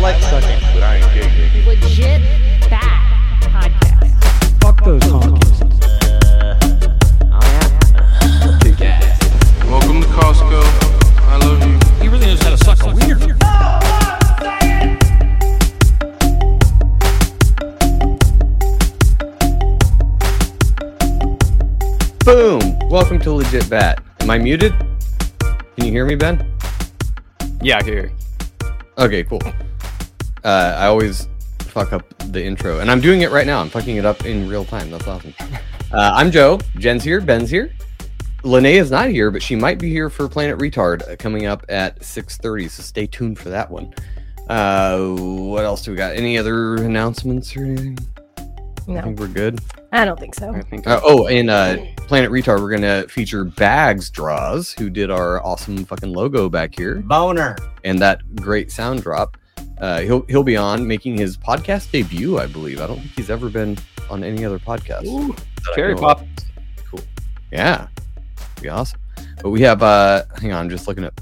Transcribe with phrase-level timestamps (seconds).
[0.00, 1.64] like sucking, but I ain't gay.
[1.66, 2.22] Legit
[2.70, 4.62] bad podcast.
[4.62, 5.62] Fuck those honkies.
[7.32, 7.48] Uh, oh,
[9.68, 10.60] Welcome to Costco.
[11.26, 12.02] I love you.
[12.02, 13.18] He really knows how to suck a wiener.
[22.24, 22.78] Boom!
[22.88, 24.02] Welcome to Legit Bat.
[24.20, 24.74] Am I muted?
[25.40, 26.46] Can you hear me, Ben?
[27.60, 28.12] Yeah, here.
[28.96, 29.40] Okay, cool.
[30.44, 31.28] Uh, I always
[31.60, 33.60] fuck up the intro, and I'm doing it right now.
[33.60, 34.90] I'm fucking it up in real time.
[34.90, 35.34] That's awesome.
[35.92, 36.60] Uh, I'm Joe.
[36.76, 37.20] Jen's here.
[37.20, 37.72] Ben's here.
[38.44, 41.64] Lene is not here, but she might be here for Planet Retard uh, coming up
[41.68, 42.70] at 6:30.
[42.70, 43.92] So stay tuned for that one.
[44.48, 46.14] Uh, what else do we got?
[46.14, 47.98] Any other announcements or anything?
[48.88, 49.60] I think we're good.
[49.92, 50.54] I don't think so.
[50.54, 50.86] I think.
[50.86, 55.84] Uh, oh, and uh, Planet Retard, we're gonna feature Bags Draws, who did our awesome
[55.84, 57.56] fucking logo back here, Boner.
[57.84, 59.36] and that great sound drop.
[59.80, 62.80] Uh, he'll he'll be on making his podcast debut, I believe.
[62.80, 63.78] I don't think he's ever been
[64.10, 65.06] on any other podcast.
[65.06, 65.34] Ooh,
[65.74, 66.20] cherry pop.
[66.22, 66.26] of.
[66.90, 67.00] Cool.
[67.52, 67.86] Yeah,
[68.60, 68.98] be awesome.
[69.42, 71.12] But we have uh, hang on, I'm just looking at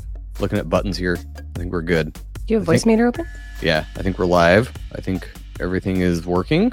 [0.41, 1.19] looking at buttons here.
[1.37, 2.13] I think we're good.
[2.15, 3.27] Do you have I voice think- meter open?
[3.63, 4.73] Yeah, I think we're live.
[4.95, 5.29] I think
[5.61, 6.73] everything is working.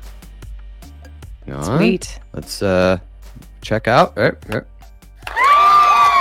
[1.47, 1.63] Hang.
[1.77, 2.19] Sweet.
[2.33, 2.97] Let's uh
[3.61, 4.17] check out.
[4.17, 4.61] Eh, eh.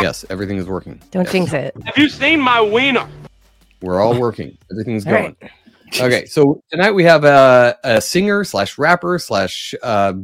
[0.00, 1.00] Yes, everything is working.
[1.12, 1.76] Don't jinx it.
[1.84, 3.06] Have you seen my wiener?
[3.82, 4.56] We're all working.
[4.70, 5.36] Everything's All going.
[5.42, 5.50] right.
[6.00, 9.74] Okay, so tonight we have a, a singer slash rapper slash.
[9.82, 10.14] Uh,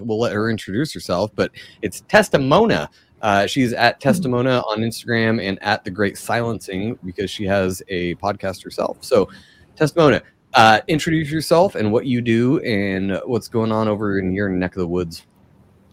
[0.00, 1.52] we'll let her introduce herself, but
[1.82, 2.88] it's Testimona.
[3.22, 8.16] Uh, she's at Testimona on Instagram and at The Great Silencing because she has a
[8.16, 8.98] podcast herself.
[9.00, 9.28] So,
[9.76, 10.22] Testimona,
[10.54, 14.74] uh, introduce yourself and what you do and what's going on over in your neck
[14.74, 15.24] of the woods.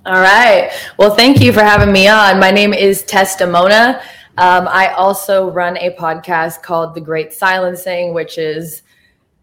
[0.06, 0.72] All right.
[0.98, 2.40] Well, thank you for having me on.
[2.40, 4.02] My name is Testimona.
[4.38, 8.82] Um, I also run a podcast called The Great Silencing, which is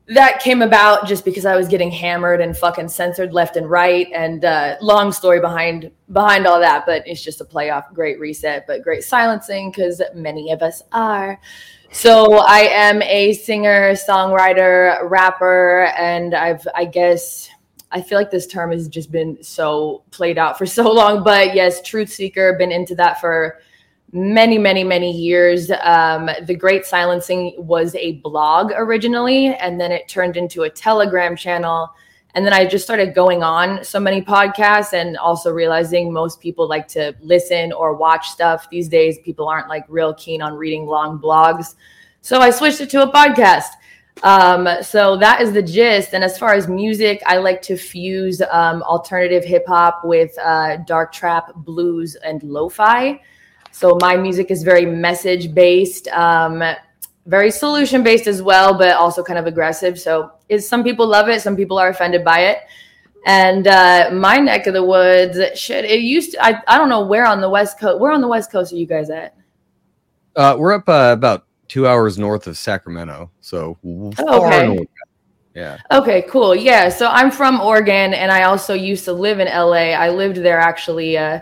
[0.08, 4.08] that came about just because I was getting hammered and fucking censored left and right.
[4.12, 8.18] And uh, long story behind behind all that, but it's just a play off Great
[8.18, 11.40] Reset, but Great Silencing because many of us are.
[11.92, 17.48] So I am a singer, songwriter, rapper, and I've I guess
[17.92, 21.22] I feel like this term has just been so played out for so long.
[21.22, 23.58] But yes, truth seeker, been into that for
[24.12, 25.70] many, many, many years.
[25.82, 31.36] Um, the Great Silencing was a blog originally, and then it turned into a Telegram
[31.36, 31.90] channel.
[32.34, 36.68] And then I just started going on so many podcasts and also realizing most people
[36.68, 38.70] like to listen or watch stuff.
[38.70, 41.74] These days, people aren't like real keen on reading long blogs.
[42.20, 43.70] So I switched it to a podcast.
[44.22, 46.14] Um, so that is the gist.
[46.14, 50.76] And as far as music, I like to fuse um, alternative hip hop with uh,
[50.78, 53.20] dark trap, blues, and lo fi.
[53.80, 56.62] So my music is very message based, um,
[57.24, 59.98] very solution based as well, but also kind of aggressive.
[59.98, 62.58] So is some people love it, some people are offended by it.
[63.24, 67.06] And uh, my neck of the woods, shit, it used to, I, I don't know
[67.06, 69.34] where on the West Coast, where on the West Coast are you guys at?
[70.36, 73.30] Uh, we're up uh, about two hours north of Sacramento.
[73.40, 73.78] So,
[74.14, 74.66] far okay.
[74.66, 74.88] north.
[75.54, 75.78] Yeah.
[75.90, 76.54] Okay, cool.
[76.54, 79.94] Yeah, so I'm from Oregon, and I also used to live in LA.
[79.96, 81.40] I lived there actually uh,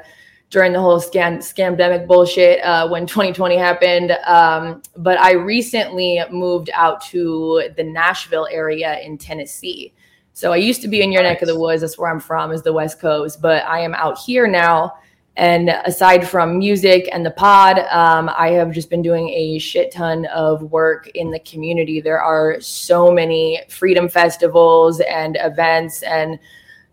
[0.51, 4.13] during the whole scam scamdemic bullshit uh, when 2020 happened.
[4.27, 9.93] Um, but I recently moved out to the Nashville area in Tennessee.
[10.33, 11.81] So I used to be in your neck of the woods.
[11.81, 13.43] That's where I'm from, is the West Coast.
[13.43, 14.95] But I am out here now.
[15.37, 19.93] And aside from music and the pod, um, I have just been doing a shit
[19.93, 22.01] ton of work in the community.
[22.01, 26.41] There are so many freedom festivals and events and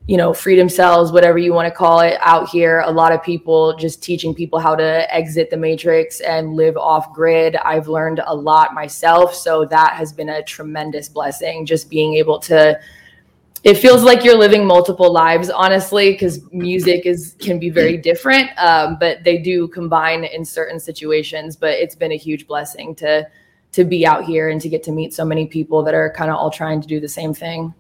[0.08, 2.82] you know, freedom cells, whatever you want to call it, out here.
[2.82, 7.12] A lot of people just teaching people how to exit the matrix and live off
[7.12, 7.56] grid.
[7.56, 9.34] I've learned a lot myself.
[9.34, 12.80] So that has been a tremendous blessing, just being able to.
[13.64, 18.52] It feels like you're living multiple lives, honestly, because music is can be very different,
[18.60, 21.56] um, but they do combine in certain situations.
[21.56, 23.28] But it's been a huge blessing to
[23.72, 26.30] to be out here and to get to meet so many people that are kind
[26.30, 27.74] of all trying to do the same thing.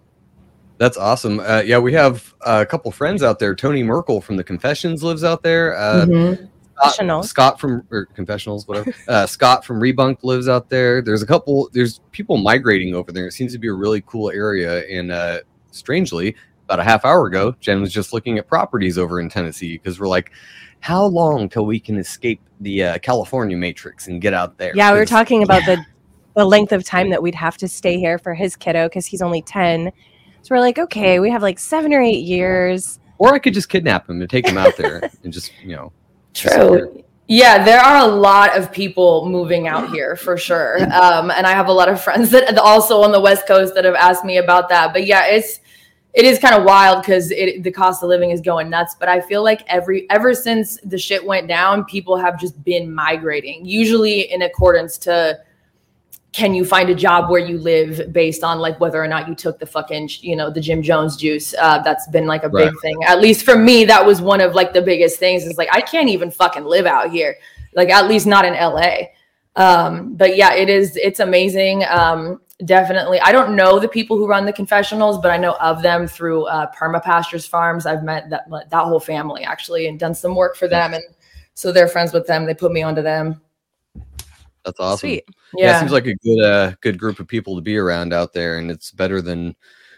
[0.77, 1.39] That's awesome.
[1.39, 3.55] Uh, yeah, we have a couple friends out there.
[3.55, 5.75] Tony Merkel from the Confessions lives out there.
[5.77, 6.49] Uh, Mhm.
[6.89, 8.93] Scott, Scott from or Confessionals, whatever.
[9.07, 11.01] Uh, Scott from Rebunk lives out there.
[11.01, 11.69] There's a couple.
[11.71, 13.27] There's people migrating over there.
[13.27, 14.85] It seems to be a really cool area.
[14.89, 15.39] And uh,
[15.71, 16.35] strangely,
[16.65, 19.99] about a half hour ago, Jen was just looking at properties over in Tennessee because
[20.01, 20.31] we're like,
[20.81, 24.73] how long till we can escape the uh, California matrix and get out there?
[24.75, 25.77] Yeah, we were 'Cause- talking about the
[26.35, 29.21] the length of time that we'd have to stay here for his kiddo because he's
[29.21, 29.93] only ten.
[30.45, 32.99] So we're like, okay, we have like seven or eight years.
[33.17, 35.91] Or I could just kidnap him and take him out there and just you know.
[36.35, 37.03] True.
[37.27, 40.83] Yeah, there are a lot of people moving out here for sure.
[40.93, 43.85] Um, and I have a lot of friends that also on the West Coast that
[43.85, 44.93] have asked me about that.
[44.93, 45.61] But yeah, it's
[46.13, 48.95] it is kind of wild because the cost of living is going nuts.
[48.99, 52.93] But I feel like every ever since the shit went down, people have just been
[52.93, 55.39] migrating, usually in accordance to
[56.35, 59.33] can you find a job where you live based on like whether or not you
[59.33, 61.55] took the fucking you know the Jim Jones juice?
[61.57, 62.97] Uh, that's been like a big thing.
[63.07, 65.79] At least for me that was one of like the biggest things is like I
[65.79, 67.37] can't even fucking live out here.
[67.73, 68.97] Like at least not in LA
[69.55, 71.85] um but yeah it is it's amazing.
[71.85, 73.21] Um definitely.
[73.21, 76.47] I don't know the people who run the confessionals but I know of them through
[76.47, 77.85] uh Perma Pastures Farms.
[77.85, 81.03] I've met that that whole family actually and done some work for them and
[81.53, 82.45] so they're friends with them.
[82.45, 83.39] They put me onto them
[84.65, 85.07] That's awesome.
[85.09, 85.23] Sweet.
[85.55, 88.13] Yeah, yeah it seems like a good uh good group of people to be around
[88.13, 89.55] out there, and it's better than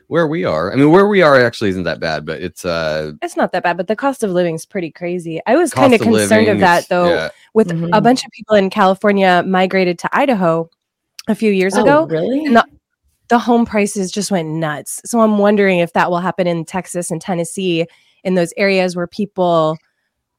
[0.07, 0.71] where we are.
[0.71, 3.63] I mean, where we are actually isn't that bad, but it's uh It's not that
[3.63, 5.41] bad, but the cost of living is pretty crazy.
[5.47, 7.29] I was kind of concerned of that though, yeah.
[7.53, 8.03] with a Mhm.
[8.03, 10.69] bunch of people in California migrated to Idaho
[11.27, 12.05] a few years Oh, ago.
[12.07, 12.65] really And the,
[13.29, 15.01] the home prices just went nuts.
[15.05, 17.85] So I'm wondering if that will happen in Texas and Tennessee,
[18.23, 19.77] in those areas where people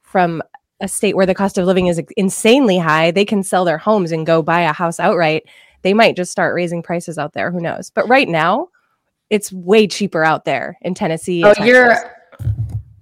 [0.03, 0.43] from
[0.81, 4.13] a state where the cost of living is insanely high, they can sell their homes
[4.13, 5.45] and go buy a house outright.
[5.83, 7.51] They might just start raising prices out there.
[7.51, 7.91] Who knows?
[7.91, 8.69] But right now,
[9.31, 11.45] it's way cheaper out there in Tennessee.
[11.45, 11.97] Oh, your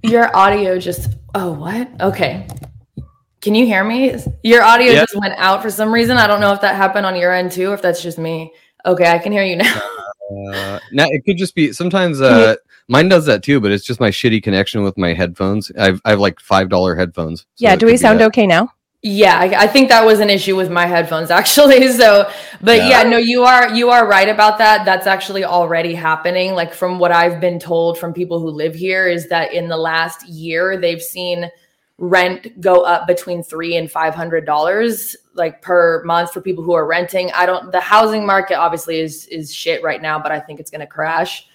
[0.02, 1.10] your audio just.
[1.34, 1.88] Oh, what?
[2.00, 2.46] Okay.
[3.42, 4.16] Can you hear me?
[4.42, 5.02] Your audio Yeah.
[5.02, 6.16] just went out for some reason.
[6.16, 8.52] I don't know if that happened on your end too, or if that's just me.
[8.84, 9.82] Okay, I can hear you now.
[10.28, 12.56] Uh, now it could just be sometimes uh
[12.88, 15.70] mine does that too, but it's just my shitty connection with my headphones.
[15.78, 17.40] I've I have like five dollar headphones.
[17.40, 17.76] so yeah.
[17.76, 18.26] Do we sound that.
[18.26, 18.72] okay now?
[19.02, 21.92] Yeah, I, I think that was an issue with my headphones actually.
[21.92, 22.28] So,
[22.60, 23.02] but Yeah.
[23.02, 23.08] yeah.
[23.08, 24.84] no, you are you are right about that.
[24.84, 26.54] That's actually already happening.
[26.54, 29.76] Like from what I've been told from people who live here is that in the
[29.76, 31.50] last year they've seen
[31.98, 36.72] rent go up between three and five hundred dollars like per month for people who
[36.74, 37.30] are renting.
[37.32, 37.70] I don't.
[37.72, 40.86] The housing market obviously is is shit right now, but I think it's going to
[40.86, 41.46] crash.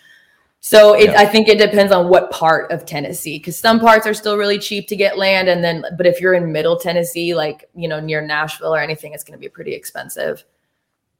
[0.63, 1.19] So it, Yeah.
[1.19, 4.59] I think it depends on what part of Tennessee, because some parts are still really
[4.59, 7.99] cheap to get land, and then but if you're in Middle Tennessee, like you know
[7.99, 10.43] near Nashville or anything, it's going to be pretty expensive.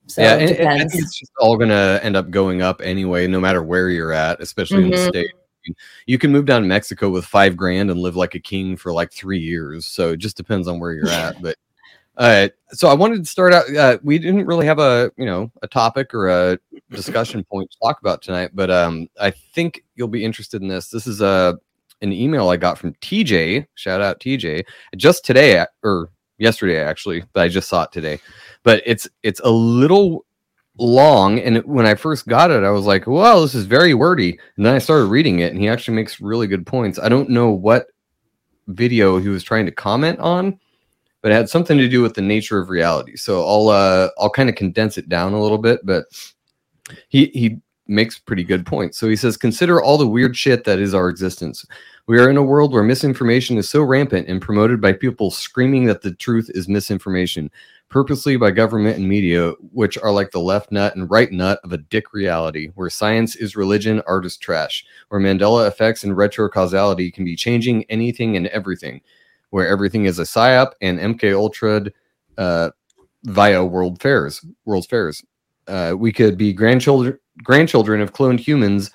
[0.06, 0.94] So yeah, it and, and I depends.
[0.94, 4.42] think it's just all gonna end up going up anyway, no matter where you're at,
[4.42, 5.08] especially in the Mhm.
[5.10, 5.32] state.
[6.08, 8.92] You can move down to Mexico with five grand and live like a king for
[8.92, 9.86] like three years.
[9.86, 11.40] So it just depends on where you're at.
[11.42, 11.56] But
[12.22, 13.68] uh, so I wanted to start out.
[13.76, 16.60] Uh, we didn't really have a you know a topic or a
[16.92, 20.90] discussion point to talk about tonight, but um, I think you'll be interested in this.
[20.90, 21.58] This is a
[22.04, 23.66] an email I got from TJ.
[23.74, 24.64] Shout out TJ.
[24.98, 28.20] Just today uh, or yesterday actually, but I just saw it today.
[28.62, 30.24] But it's it's a little
[30.78, 33.94] long and it- when i first got it i was like well this is very
[33.94, 37.10] wordy and then i started reading it and he actually makes really good points i
[37.10, 37.88] don't know what
[38.68, 40.58] video he was trying to comment on
[41.22, 43.16] but it had something to do with the nature of reality.
[43.16, 46.06] So i'll uh i'll kind of condense it down a little bit but
[47.10, 48.98] he he makes pretty good points.
[48.98, 51.66] So he says consider all the weird shit that is our existence.
[52.08, 55.86] We are in a world where misinformation is so rampant and promoted by people screaming
[55.86, 57.52] that the truth is misinformation
[57.92, 61.74] purposely by government and media, which are like the left nut and right nut of
[61.74, 66.50] a dick reality, where science is religion, art is trash, where Mandela effects and retro
[66.50, 69.02] causality can be changing anything and everything,
[69.52, 71.86] where everything is a psyop and MK Ultra
[72.38, 72.72] uh,
[73.24, 75.24] via World Fairs, World's Fairs.
[75.68, 78.92] Uh, we could be grandchildren grandchildren of cloned humans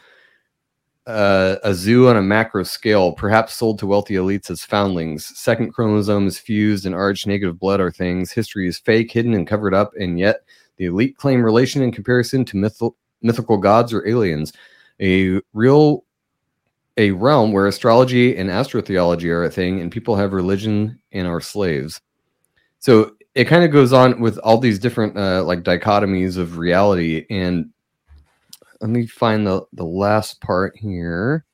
[1.06, 5.24] uh, a zoo on a macro scale, perhaps sold to wealthy elites as foundlings.
[5.38, 8.32] Second chromosomes fused, and Rh negative blood are things.
[8.32, 10.40] History is fake, hidden, and covered up, and yet
[10.78, 14.52] the elite claim relation in comparison to mythal, mythical gods or aliens.
[15.00, 16.04] A real
[16.96, 21.40] a realm where astrology and astrotheology are a thing, and people have religion and are
[21.40, 22.00] slaves.
[22.78, 27.26] So it kind of goes on with all these different uh, like dichotomies of reality.
[27.28, 27.70] And
[28.80, 31.44] let me find the the last part here.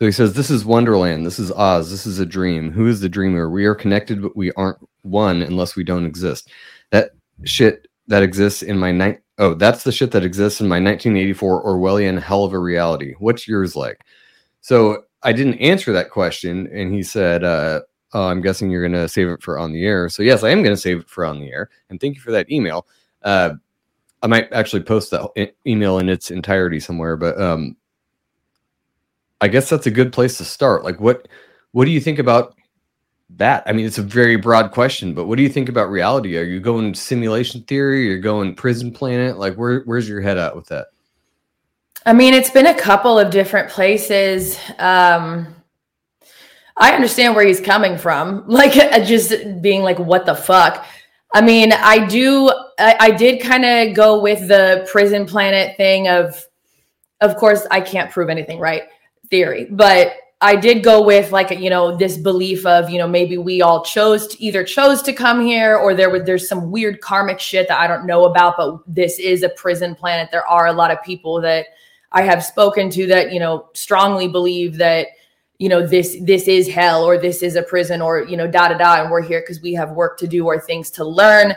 [0.00, 1.24] So he says, "This is Wonderland.
[1.24, 1.90] This is Oz.
[1.90, 2.72] This is a dream.
[2.72, 3.48] Who is the dreamer?
[3.48, 6.50] We are connected, but we aren't one unless we don't exist.
[6.90, 7.10] That
[7.44, 9.20] shit that exists in my night.
[9.38, 13.14] Oh, that's the shit that exists in my 1984 Orwellian hell of a reality.
[13.18, 14.00] What's yours like?"
[14.64, 17.82] So I didn't answer that question, and he said, uh,
[18.14, 20.48] "Oh, I'm guessing you're going to save it for on the air." So yes, I
[20.48, 22.86] am going to save it for on the air, and thank you for that email.
[23.20, 23.56] Uh,
[24.22, 27.76] I might actually post that email in its entirety somewhere, but um,
[29.42, 30.82] I guess that's a good place to start.
[30.82, 31.28] Like, what
[31.72, 32.54] what do you think about
[33.36, 33.64] that?
[33.66, 36.38] I mean, it's a very broad question, but what do you think about reality?
[36.38, 38.06] Are you going simulation theory?
[38.06, 39.36] You're going prison planet?
[39.36, 40.86] Like, where where's your head at with that?
[42.06, 44.58] I mean, it's been a couple of different places.
[44.78, 45.54] Um,
[46.76, 48.72] I understand where he's coming from, like
[49.06, 50.86] just being like, "What the fuck."
[51.32, 52.48] I mean, I do.
[52.78, 56.44] I, I did kind of go with the prison planet thing of,
[57.20, 58.84] of course, I can't prove anything, right?
[59.30, 63.38] Theory, but I did go with like you know this belief of you know maybe
[63.38, 67.00] we all chose to either chose to come here or there was there's some weird
[67.00, 70.28] karmic shit that I don't know about, but this is a prison planet.
[70.30, 71.66] There are a lot of people that
[72.14, 75.08] I have spoken to that you know strongly believe that
[75.58, 78.68] you know this this is hell or this is a prison or you know da
[78.68, 81.54] da da and we're here because we have work to do or things to learn.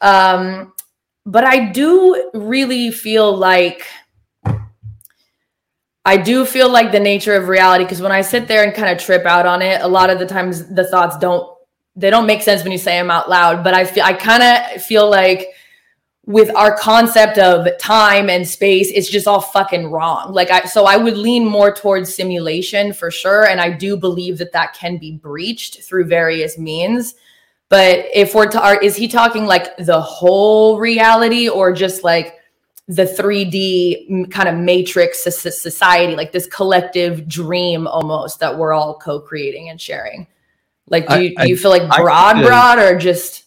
[0.00, 0.72] Um
[1.26, 3.84] but i do really feel like
[6.04, 8.88] i do feel like the nature of reality because when i sit there and kind
[8.88, 11.52] of trip out on it a lot of the times the thoughts don't
[11.96, 14.42] they don't make sense when you say them out loud but i feel i kind
[14.42, 15.48] of feel like
[16.28, 20.32] with our concept of time and space it's just all fucking wrong.
[20.32, 23.46] Like i so i would lean more towards simulation for sure.
[23.46, 27.14] And i do believe that that can be breached through various means.
[27.68, 32.34] But if we're to is he talking like the whole reality or just like
[32.88, 39.68] the 3d kind of matrix society like this collective dream almost that we're all co-creating
[39.70, 40.26] and sharing?
[40.88, 43.44] Like do you, I- do you feel like I- broad I- broad or just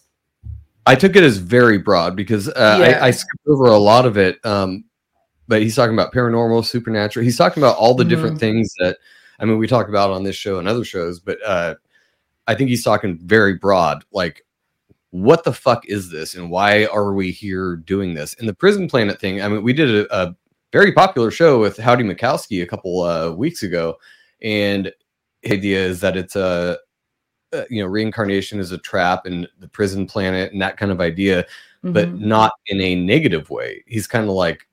[0.86, 2.98] I took it as very broad because uh, Yeah.
[3.00, 4.44] I, I skipped over a lot of it.
[4.44, 4.84] Um,
[5.48, 7.24] but he's talking about paranormal, supernatural.
[7.24, 8.98] He's talking about all the different things that
[9.40, 11.18] I mean we talk about on this show and other shows.
[11.18, 11.74] But uh,
[12.46, 14.46] I think he's talking very broad, like
[15.10, 18.34] what the fuck is this and why are we here doing this?
[18.34, 19.42] And the prison planet thing.
[19.42, 20.36] I mean, we did a, a
[20.72, 23.96] very popular show with Howdy Mikowski a couple uh, weeks ago,
[24.40, 24.92] and
[25.42, 26.78] the idea is that it's a
[27.52, 31.00] uh, you know reincarnation is a trap and the prison planet and that kind of
[31.00, 31.44] idea
[31.82, 32.20] but Mhm.
[32.20, 33.82] not in a negative way.
[33.86, 34.68] He's kind of like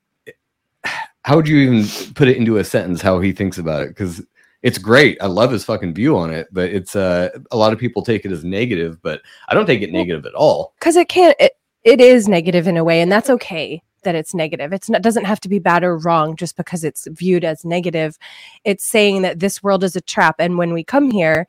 [1.24, 3.88] how would you even put it into a sentence how he thinks about it?
[3.88, 4.22] Because
[4.62, 5.16] it's great.
[5.22, 8.24] I love his fucking view on it but it's uh a lot of people take
[8.24, 10.74] it as negative but i don't take it negative at all.
[10.78, 11.52] because it can't it,
[11.84, 14.72] it is negative in a way and that's okay that it's negative.
[14.72, 18.16] It's not doesn't have to be bad or wrong just because it's viewed as negative.
[18.64, 21.48] It's saying that this world is a trap and when we come here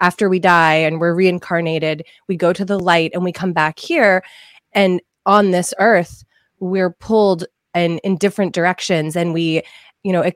[0.00, 3.78] after we die and we're reincarnated we go to the light and we come back
[3.78, 4.22] here.
[4.72, 6.24] And on this earth
[6.58, 9.62] we're pulled in in different directions and we
[10.02, 10.30] you know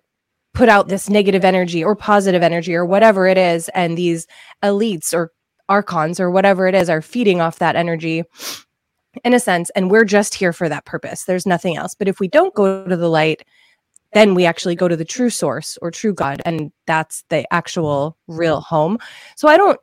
[0.55, 3.69] put out this negative energy or positive energy or whatever it is.
[3.71, 4.27] And these
[4.63, 5.33] elites or
[5.69, 8.23] archons or whatever it is are feeding off that energy
[9.25, 9.71] in a sense.
[9.71, 11.25] And we're just here for that purpose.
[11.25, 11.95] There's nothing else.
[11.95, 13.43] But if we don't go to the light
[14.15, 18.17] then we actually go to the true source or true god and that's the actual
[18.27, 18.99] real home.
[19.37, 19.79] So i don't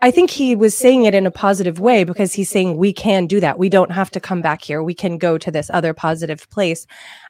[0.00, 3.26] i think he was saying it in a positive way because he's saying we can
[3.26, 3.58] do that.
[3.58, 4.82] We don't have to come back here.
[4.82, 6.86] We can go to this other positive place.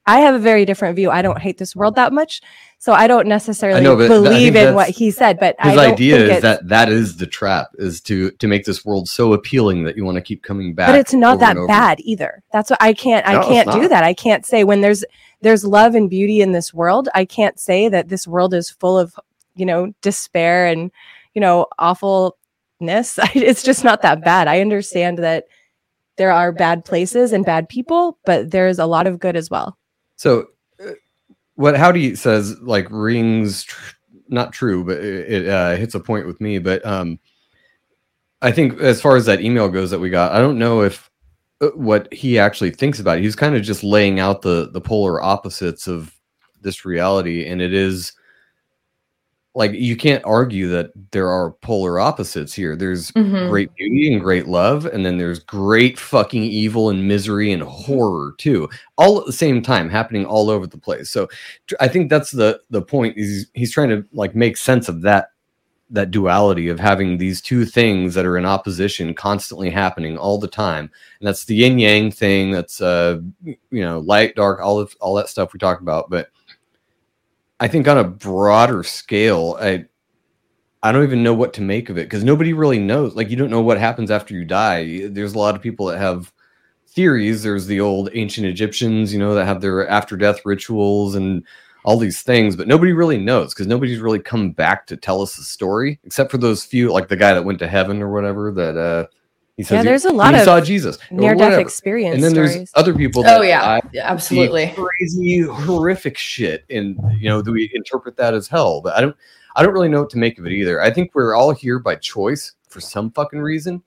[0.06, 1.10] I have a very different view.
[1.10, 2.40] I don't hate this world that much
[2.82, 6.34] so i don't necessarily know, I believe in what he said but I his idea
[6.34, 9.96] is that that is the trap is to to make this world so appealing that
[9.96, 12.42] you want to keep coming back but it's not that bad either.
[12.52, 14.02] That's what i can't No, i can't do that.
[14.02, 15.04] I can't say when there's
[15.42, 17.08] there's love and beauty in this world.
[17.14, 19.18] I can't say that this world is full of
[19.54, 20.90] you know despair and
[21.34, 22.32] you know awfulness.
[23.34, 24.48] It's just not that bad.
[24.48, 25.44] I understand that
[26.16, 29.78] there are bad places and bad people but there's a lot of good as well.
[30.16, 30.46] So,
[30.84, 30.92] uh,
[31.54, 33.94] what Howdy says like rings tr-
[34.28, 36.58] not true, but it, it uh, hits a point with me.
[36.58, 37.18] But um,
[38.40, 41.10] I think as far as that email goes that we got, I don't know if
[41.74, 43.18] what he actually thinks about.
[43.20, 46.12] He's kind of just laying out the the polar opposites of
[46.60, 48.12] this reality, and it is
[49.54, 52.74] like you can't argue that there are polar opposites here.
[52.74, 53.50] There's Mhm.
[53.50, 58.34] great beauty and great love, and then there's great fucking evil and misery and horror
[58.38, 61.10] too, all at the same time, happening all over the place.
[61.10, 61.28] So
[61.80, 63.18] I think that's the the point.
[63.18, 65.28] Is he's trying to like make sense of that
[65.92, 70.48] that duality of having these two things that are in opposition constantly happening all the
[70.48, 70.90] time.
[71.20, 75.14] And that's the yin yang thing that's uh you know light dark all of all
[75.14, 76.10] that stuff we talk about.
[76.10, 76.30] But
[77.60, 79.84] i think on a broader scale i
[80.82, 83.14] i don't even know what to make of it because nobody really knows.
[83.14, 85.06] Like you don't know what happens after you die.
[85.08, 86.32] There's a lot of people that have
[86.88, 87.42] theories.
[87.42, 91.44] There's the old ancient egyptians you know that have their after death rituals and
[91.84, 95.36] all these things, but nobody really knows because nobody's really come back to tell us
[95.36, 98.52] the story except for those few, like the guy that went to heaven or whatever.
[98.52, 99.06] That uh,
[99.56, 102.22] he says Yeah, he- there's a lot he of saw Jesus Near death experience and
[102.24, 102.54] then stories.
[102.54, 103.22] there's other people.
[103.24, 104.72] That Oh yeah, die absolutely.
[104.76, 108.80] crazy, horrific shit, and you know, do we interpret that as hell?
[108.80, 109.16] But I don't,
[109.56, 110.80] I don't really know what to make of it either.
[110.80, 113.82] I think we're all here by choice for some fucking reason,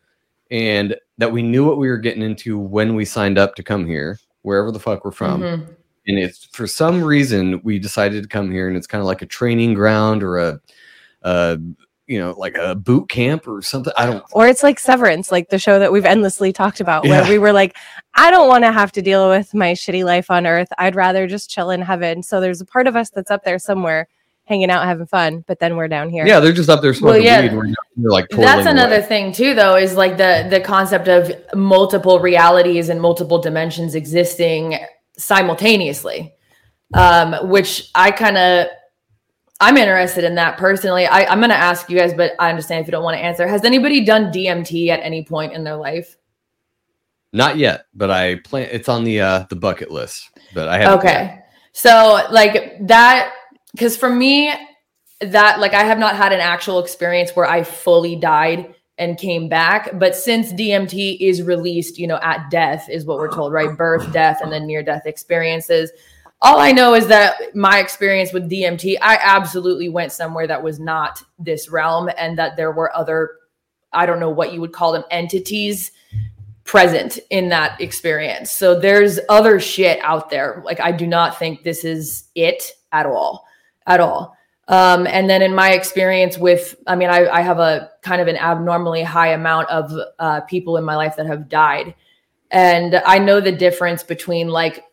[0.51, 3.85] and that we knew what we were getting into when we signed up to come
[3.87, 5.75] here, wherever the fuck we're from Mhm.
[6.07, 9.21] And it's for some reason we decided to come here and it's kind of like
[9.21, 10.61] a training ground or a
[11.23, 11.57] uh
[12.07, 15.49] you know like a boot camp or something i don't or it's like Severance, like
[15.49, 17.75] the show that we've endlessly talked about, where we were like,
[18.13, 20.67] I don't want to have to deal with my shitty life on earth.
[20.77, 22.21] I'd rather just chill in heaven.
[22.21, 24.07] So there's a part of us that's up there somewhere
[24.43, 26.27] hanging out, having fun, but then we're down here.
[26.27, 27.41] yeah they're just up there smoking yeah.
[27.41, 29.07] weed and we're, we're like That's another away.
[29.07, 34.77] thing too, though, is like the the concept of multiple realities and multiple dimensions existing
[35.17, 36.33] simultaneously,
[36.93, 38.67] um, which I kind of
[39.59, 41.05] I'm interested in that personally.
[41.05, 43.23] I, I'm going to ask you guys, but I understand if you don't want to
[43.23, 43.47] answer.
[43.47, 46.17] Has anybody done DMT at any point in their life?
[47.35, 50.97] not yet but i plan it's on the uh the bucket list but i have
[50.97, 51.39] okay
[51.73, 53.33] so like that
[53.73, 54.53] because for me
[55.19, 59.49] that like i have not had an actual experience where i fully died and came
[59.49, 63.77] back but since dmt is released you know at death is what we're told right
[63.77, 65.91] birth death and then near death experiences
[66.41, 70.79] all i know is that my experience with dmt i absolutely went somewhere that was
[70.79, 73.37] not this realm and that there were other
[73.93, 75.91] i don't know what you would call them entities
[76.65, 78.51] present in that experience.
[78.51, 80.61] So there's other shit out there.
[80.65, 83.45] Like I do not think this is it at all,
[83.87, 84.35] at all.
[84.67, 88.27] Um, and then in my experience with, I mean, I, I have a kind of
[88.27, 91.93] an abnormally high amount of uh, people in my life that have died,
[92.49, 94.83] and I know the difference between like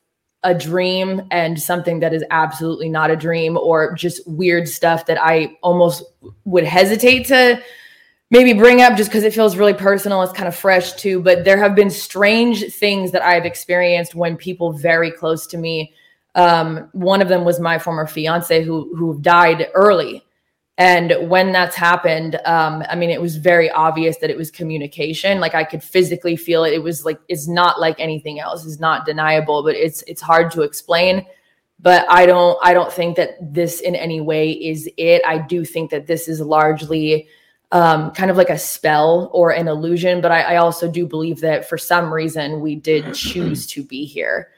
[0.42, 5.22] a dream and something that is absolutely not a dream or just weird stuff that
[5.22, 6.02] I almost
[6.44, 7.62] would hesitate to
[8.30, 10.22] maybe bring up just because it feels really personal.
[10.22, 11.20] It's kind of fresh too.
[11.20, 15.94] But there have been strange things that I've experienced when people very close to me.
[16.34, 20.24] Um, one of them was my former fiance who who died early.
[20.78, 25.38] And when that's happened, um, I mean, it was very obvious that it was communication.
[25.38, 26.72] Like I could physically feel it.
[26.72, 28.64] It was like it's not like anything else.
[28.64, 31.26] It's not deniable, but it's it's hard to explain.
[31.78, 35.22] But I don't I don't think that this in any way is it.
[35.26, 37.28] I do think that this is largely
[37.70, 40.22] um, kind of like a spell or an illusion.
[40.22, 44.06] But I, I also do believe that for some reason we did choose to be
[44.06, 44.48] here.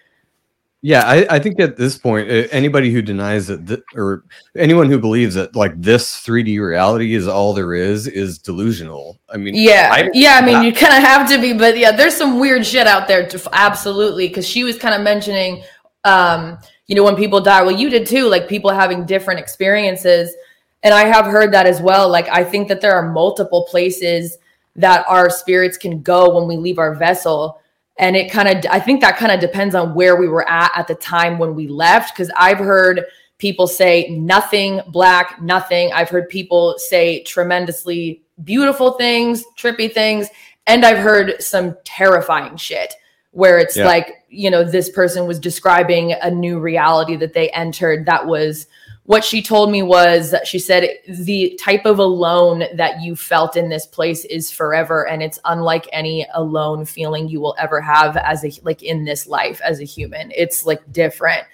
[0.86, 4.98] Yeah, I, I think at this point, anybody who denies that, th- or anyone who
[4.98, 9.18] believes that like this 3D reality is all there is, is delusional.
[9.30, 10.38] I mean, Yeah, I- yeah.
[10.42, 13.08] I mean, you kind of have to be, but yeah, there's some weird shit out
[13.08, 13.26] there.
[13.26, 15.64] To, absolutely, because she was kind of mentioning,
[16.04, 17.62] um, you know, when people die.
[17.62, 18.28] Well, you did too.
[18.28, 20.36] Like people having different experiences,
[20.82, 22.10] and I have heard that as well.
[22.10, 24.36] Like I think that there are multiple places
[24.76, 27.58] that our spirits can go when we leave our vessel.
[27.98, 30.72] And it kind of, I think that kind of depends on where we were at
[30.74, 32.14] at the time when we left.
[32.14, 33.04] Because I've heard
[33.38, 35.92] people say nothing black, nothing.
[35.92, 40.28] I've heard people say tremendously beautiful things, trippy things.
[40.66, 42.94] And I've heard some terrifying shit
[43.30, 43.86] where it's Yeah.
[43.86, 48.66] like, you know, this person was describing a new reality that they entered that was
[49.06, 53.68] what she told me was she said the type of alone that you felt in
[53.68, 58.44] this place is forever and it's unlike any alone feeling you will ever have as
[58.44, 60.32] a like in this life as a human.
[60.34, 61.44] It's like different.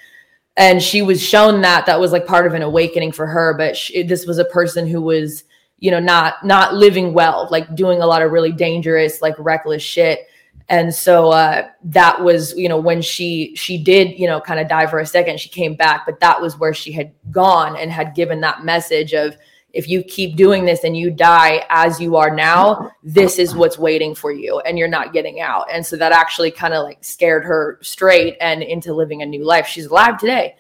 [0.57, 3.77] And she was shown that that was like part of an awakening for her but
[3.77, 5.43] she, this was a person who was
[5.79, 9.83] you know not not living well like doing a lot of really dangerous like reckless
[9.83, 10.29] shit
[10.71, 14.69] and so uh, that was you know when she she did you know kind of
[14.69, 17.91] die for a second she came back but that was where she had gone and
[17.91, 19.37] had given that message of
[19.73, 23.79] if you keep doing this and you die as you are now this is what's
[23.79, 27.05] waiting for you and you're not getting out and so that actually kind of like
[27.05, 30.55] scared her straight and into living a new life she's alive today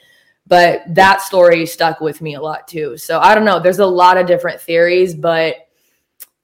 [0.46, 2.96] but that story stuck with me a lot too.
[2.96, 3.60] So I don't know.
[3.60, 5.68] There's a lot of different theories, but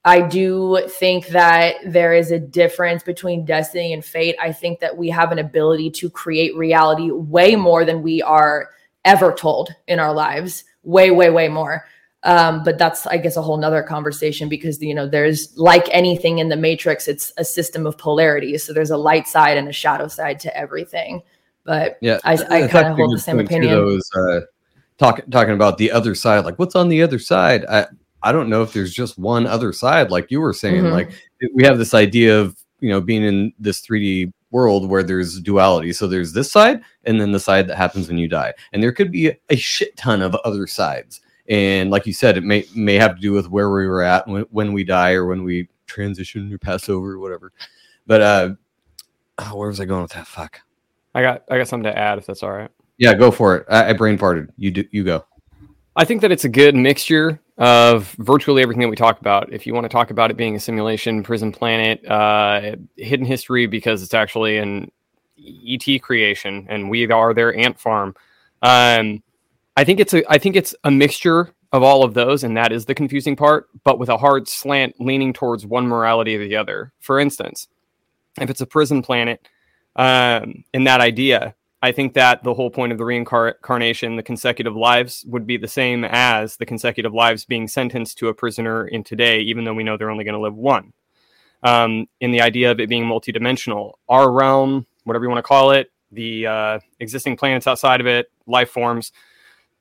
[0.06, 4.36] I do think that there is a difference between destiny and fate.
[4.40, 8.70] I think that we have an ability to create reality way more than we are
[9.04, 10.62] ever told in our lives.
[10.84, 11.86] Way, way, way more.
[12.22, 16.38] Um, but that's, I guess, a whole nother conversation because, you know, there's like anything
[16.38, 18.56] in the matrix, it's a system of polarity.
[18.58, 21.22] So there's a light side and a shadow side to everything.
[21.64, 23.72] But Yeah, I, I kind of hold the same too, opinion.
[23.72, 24.40] though, is, uh,
[24.98, 27.64] talk, talking about the other side, like what's on the other side.
[27.66, 27.86] I
[28.22, 30.84] I don't know if there's just one other side, like you were saying.
[30.84, 30.92] Mhm.
[30.92, 31.12] Like
[31.54, 35.92] we have this idea of you know being in this 3D world where there's duality.
[35.92, 38.92] So there's this side, and then the side that happens when you die, and there
[38.92, 41.20] could be a, a shit ton of other sides.
[41.48, 44.26] And like you said, it may may have to do with where we were at
[44.26, 47.52] when, when we die or when we transition or pass over or whatever.
[48.06, 48.50] But uh,
[49.38, 50.26] oh, where was I going with that?
[50.26, 50.60] Fuck.
[51.14, 52.70] I got I got something to add if that's all right.
[52.98, 53.66] Yeah, go for it.
[53.68, 54.48] I, I brain farted.
[54.56, 54.84] You do.
[54.90, 55.24] You go.
[55.94, 59.52] I think that it's a good mixture of virtually everything that we talk about.
[59.52, 63.66] If you want to talk about it being a simulation, prison planet, uh, hidden history,
[63.66, 64.90] because it's actually an
[65.66, 68.14] ET creation, and we are their ant farm.
[68.62, 69.22] Um,
[69.76, 72.72] I think it's a I think it's a mixture of all of those, and that
[72.72, 73.68] is the confusing part.
[73.84, 76.92] But with a hard slant leaning towards one morality or the other.
[77.00, 77.68] For instance,
[78.40, 79.46] if it's a prison planet,
[79.96, 84.74] um, in that idea, I think that the whole point of the reincarnation, the consecutive
[84.74, 89.04] lives, would be the same as the consecutive lives being sentenced to a prisoner in
[89.04, 90.92] today, even though we know they're only going to live one.
[91.62, 95.72] Um, in the idea of it being multidimensional, our realm, whatever you want to call
[95.72, 99.12] it, the uh, existing planets outside of it, life forms,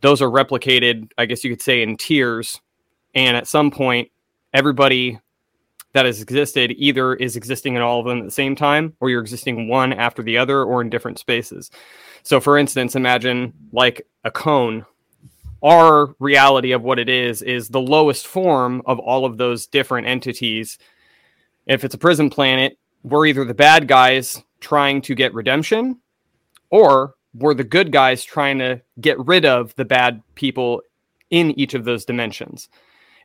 [0.02, 2.60] those are replicated, I guess you could say, in tiers.
[3.14, 4.12] And at some point,
[4.54, 5.20] everybody
[5.96, 9.10] that has existed either is existing in all of them at the same time or
[9.10, 11.72] you're existing one after the other or in different spaces.
[12.22, 14.86] So for instance, imagine like a cone.
[15.64, 20.06] Our reality of what it is is the lowest form of all of those different
[20.06, 20.78] entities.
[21.66, 26.02] If it's a prison planet, we're either the bad guys trying to get redemption
[26.72, 30.82] or we're the good guys trying to get rid of the bad people
[31.30, 32.68] in each of those dimensions.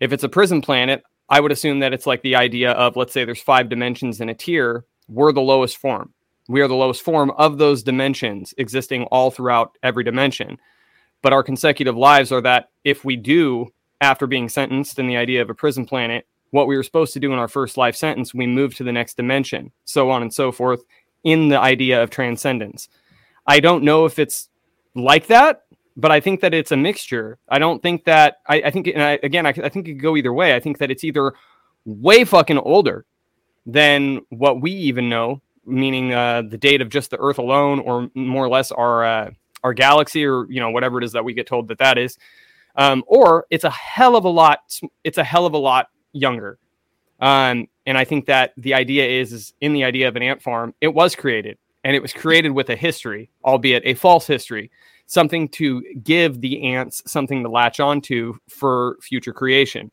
[0.01, 3.13] If it's a prison planet, I would assume that it's like the idea of let's
[3.13, 6.13] say there's five dimensions in a tier, we're the lowest form.
[6.49, 10.59] We are the lowest form of those dimensions existing all throughout every dimension.
[11.23, 13.69] But our consecutive lives are that if we do,
[14.01, 17.21] after being sentenced in the idea of a prison planet, what we were supposed to
[17.21, 20.35] do in our first life sentence, we move to the next dimension, so on and
[20.35, 20.83] so forth,
[21.23, 22.89] in the idea of transcendence.
[23.47, 24.49] I don't know if it's
[24.95, 25.63] like that,
[26.01, 27.39] but I think that it's a mixture.
[27.49, 30.03] I don't think that I, I think, and I, again, I, I think it could
[30.03, 30.55] go either way.
[30.55, 31.35] I think that it's either
[31.85, 33.05] way fucking older
[33.67, 38.11] than what we even know, meaning uh, the date of just the Earth alone, or
[38.15, 39.31] more or less our uh,
[39.63, 42.17] our galaxy, or you know whatever it is that we get told that that is,
[42.77, 44.61] um, or it's a hell of a lot.
[45.05, 46.59] It's a hell of a lot younger.
[47.21, 50.41] Um, and I think that the idea is, is in the idea of an ant
[50.41, 54.71] farm, it was created, and it was created with a history, albeit a false history
[55.11, 59.91] something to give the ants something to latch onto for future creation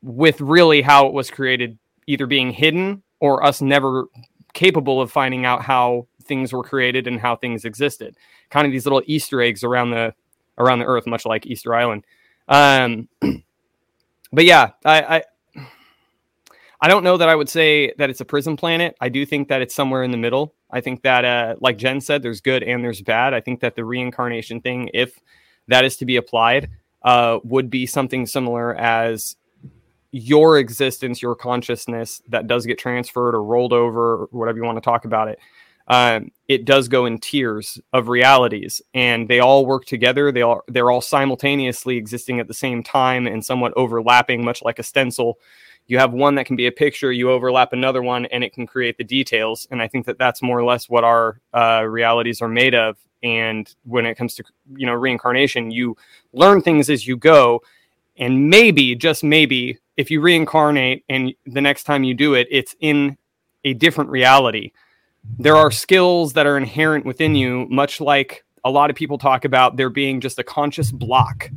[0.00, 4.06] with really how it was created either being hidden or us never
[4.54, 8.16] capable of finding out how things were created and how things existed.
[8.48, 10.14] Kind of these little easter eggs around the
[10.56, 12.06] around the earth much like easter island.
[12.48, 13.10] Um
[14.32, 15.22] but yeah i i
[16.84, 18.94] I don't know that I would say that it's a prison planet.
[19.00, 20.54] I do think that it's somewhere in the middle.
[20.70, 23.32] I think that, uh, like Jen said, there's good and there's bad.
[23.32, 25.18] I think that the reincarnation thing, if
[25.68, 26.68] that is to be applied,
[27.00, 29.36] uh, would be something similar as
[30.10, 34.76] your existence, your consciousness that does get transferred or rolled over, or whatever you want
[34.76, 35.38] to talk about it.
[35.88, 40.30] Um, it does go in tiers of realities, and they all work together.
[40.30, 44.78] They all they're all simultaneously existing at the same time and somewhat overlapping, much like
[44.78, 45.38] a stencil
[45.86, 48.66] you have one that can be a picture you overlap another one and it can
[48.66, 49.66] create the details.
[49.70, 52.96] And i think that that's more or less what our uh, realities are made of.
[53.22, 54.44] And when it comes to
[54.76, 55.96] you know reincarnation you
[56.32, 57.62] learn things as you go.
[58.16, 62.74] And maybe just maybe if you reincarnate and the next time you do it it's
[62.80, 63.16] in
[63.64, 64.72] a different reality.
[65.38, 69.44] There are skills that are inherent within you much like a lot of people talk
[69.44, 71.50] about there being just a conscious block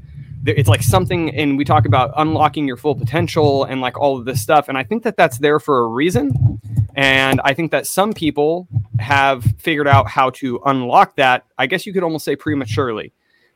[0.49, 4.25] it's like something and we talk about unlocking your full potential and like all of
[4.25, 6.59] this stuff and i think that that's there for a reason
[6.95, 8.67] and i think that some people
[8.99, 13.11] have figured out how to unlock that i guess you could almost say prematurely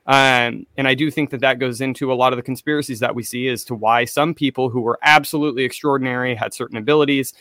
[0.08, 3.16] um, and i do think that that goes into a lot of the conspiracies that
[3.16, 7.34] we see as to why some people who were absolutely extraordinary had certain abilities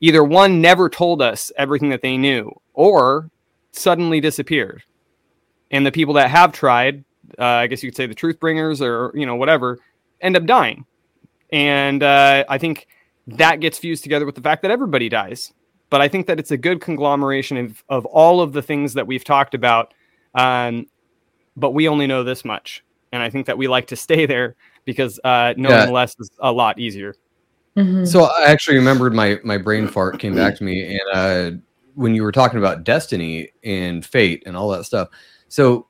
[0.00, 3.30] either one never told us everything that they knew or
[3.72, 4.82] suddenly disappeared
[5.74, 7.04] and the people that have tried,
[7.38, 9.78] uh, I guess you could say the truth bringers or you know whatever,
[10.20, 10.84] end up dying.
[11.52, 12.86] And uh, I think
[13.26, 15.52] that gets fused together with the fact that everybody dies.
[15.90, 19.06] But I think that it's a good conglomeration of, of all of the things that
[19.06, 19.94] we've talked about.
[20.34, 20.86] Um,
[21.56, 22.82] but we only know this much.
[23.12, 25.92] And I think that we like to stay there because uh, knowing Yeah.
[25.92, 27.14] less is a lot easier.
[27.76, 28.06] Mhm.
[28.06, 31.58] So I actually remembered my my brain fart came back to me, and uh,
[31.94, 35.08] when you were talking about destiny and fate and all that stuff.
[35.48, 35.88] So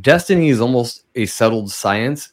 [0.00, 2.32] destiny is almost a settled science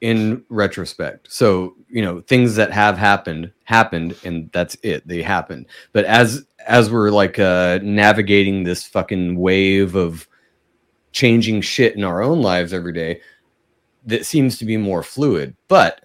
[0.00, 1.30] in retrospect.
[1.30, 5.06] So you know things that have happened happened, and that's it.
[5.06, 5.66] They happened.
[5.92, 10.26] But as as we're like uh, navigating this fucking wave of
[11.12, 13.20] changing shit in our own lives every day,
[14.06, 15.56] that seems to be more fluid.
[15.68, 16.04] But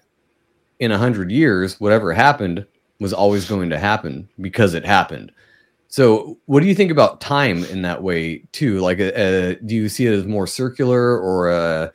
[0.78, 2.66] in a hundred years, whatever happened
[3.00, 5.32] was always going to happen because it happened.
[5.88, 8.80] So, what do you think about time in that way too?
[8.80, 11.92] Like, uh, uh, do you see it as more circular or?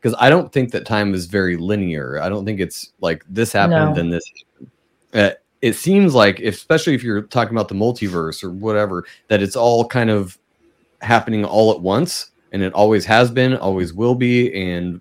[0.00, 2.20] Because I don't think that time is very linear.
[2.20, 3.94] I don't think it's like this happened, No.
[3.94, 4.24] then this.
[5.14, 5.30] Uh,
[5.62, 9.86] it seems like, especially if you're talking about the multiverse or whatever, that it's all
[9.86, 10.38] kind of
[11.00, 15.00] happening all at once, and it always has been, always will be, and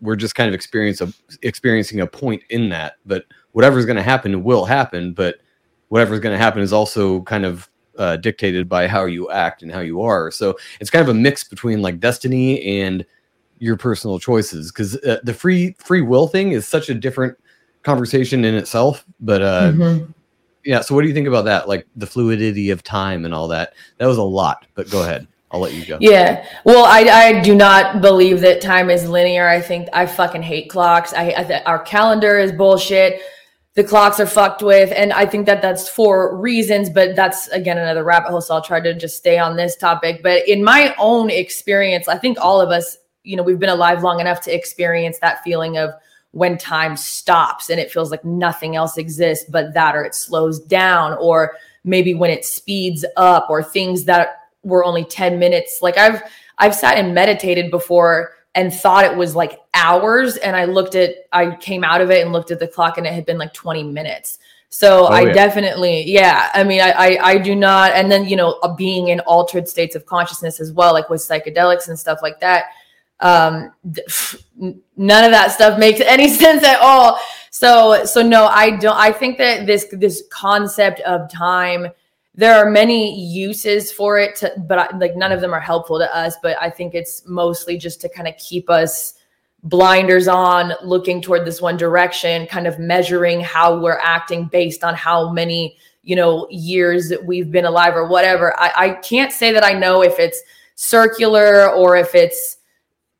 [0.00, 2.94] we're just kind of a, experiencing a point in that.
[3.06, 5.12] But whatever's going to happen will happen.
[5.12, 5.36] But
[5.88, 9.70] whatever's going to happen is also kind of uh, dictated by how you act and
[9.72, 10.30] how you are.
[10.30, 13.04] So it's kind of a mix between like destiny and
[13.58, 14.72] your personal choices.
[14.72, 17.36] Because uh, the free free will thing is such a different
[17.82, 19.04] conversation in itself.
[19.20, 20.14] But uh, Mhm.
[20.64, 21.68] yeah, so what do you think about that?
[21.68, 23.74] Like the fluidity of time and all that.
[23.98, 24.66] That was a lot.
[24.74, 25.26] But go ahead.
[25.50, 25.98] I'll let you go.
[26.00, 26.46] Yeah.
[26.64, 29.46] Well, I, I do not believe that time is linear.
[29.46, 31.12] I think I fucking hate clocks.
[31.12, 33.20] I, I th- our calendar is bullshit.
[33.74, 36.90] The clocks are fucked with, and I think that that's for reasons.
[36.90, 38.40] But that's again another rabbit hole.
[38.40, 40.22] So I'll try to just stay on this topic.
[40.22, 44.02] But in my own experience, I think all of us, you know, we've been alive
[44.02, 45.90] long enough to experience that feeling of
[46.32, 50.60] when time stops and it feels like nothing else exists but that, or it slows
[50.60, 55.98] down, or maybe when it speeds up, or things that were only 10 minutes like
[55.98, 56.22] i've
[56.58, 61.14] i've sat and meditated before and thought it was like hours and i looked at
[61.32, 63.52] i came out of it and looked at the clock and it had been like
[63.54, 64.38] 20 minutes
[64.68, 65.32] so i yeah.
[65.32, 69.08] definitely yeah i mean I, I i do not and then you know uh, being
[69.08, 72.66] in altered states of consciousness as well like with psychedelics and stuff like that
[73.20, 73.72] um
[74.56, 77.18] none of that stuff makes any sense at all
[77.50, 81.86] so so no i don't i think that this this concept of time
[82.34, 85.98] there are many uses for it to, but I, like none of them are helpful
[85.98, 89.14] to us but i think it's mostly just to kind of keep us
[89.64, 94.94] blinders on looking toward this one direction kind of measuring how we're acting based on
[94.94, 98.58] how many you know years that we've been alive or whatever.
[98.58, 100.42] I, I can't say that i know if it's
[100.74, 102.58] circular or if it's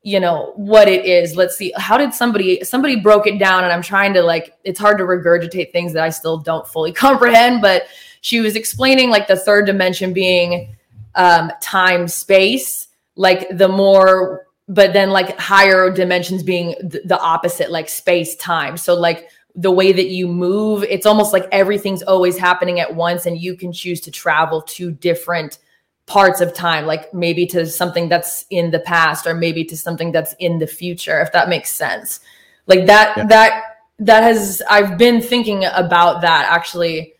[0.05, 1.35] you know what it is.
[1.35, 4.79] Let's see how did somebody somebody broke it down and i'm trying to like it's
[4.79, 7.83] hard to regurgitate things that i still don't fully comprehend but
[8.23, 10.75] she was explaining like the third dimension being
[11.15, 17.69] um time space like the more but then like higher dimensions being th- the opposite
[17.69, 22.37] like space time so like the way that you move it's almost like everything's always
[22.37, 25.59] happening at once and you can choose to travel to different
[26.07, 30.11] parts of time like maybe to something that's in the past or maybe to something
[30.11, 32.19] that's in the future if that makes sense
[32.67, 33.25] like that Yeah.
[33.27, 33.63] that
[33.99, 37.12] that has i've been thinking about that actually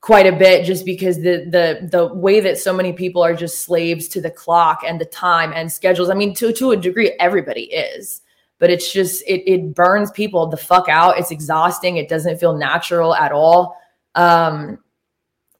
[0.00, 3.62] quite a bit just because the the the way that so many people are just
[3.62, 6.08] slaves to the clock and the time and schedules.
[6.08, 8.22] I mean to to a degree everybody is
[8.58, 11.18] but it's just it it burns people the fuck out.
[11.18, 11.96] It's exhausting.
[11.96, 13.76] It doesn't feel natural at all.
[14.14, 14.78] Um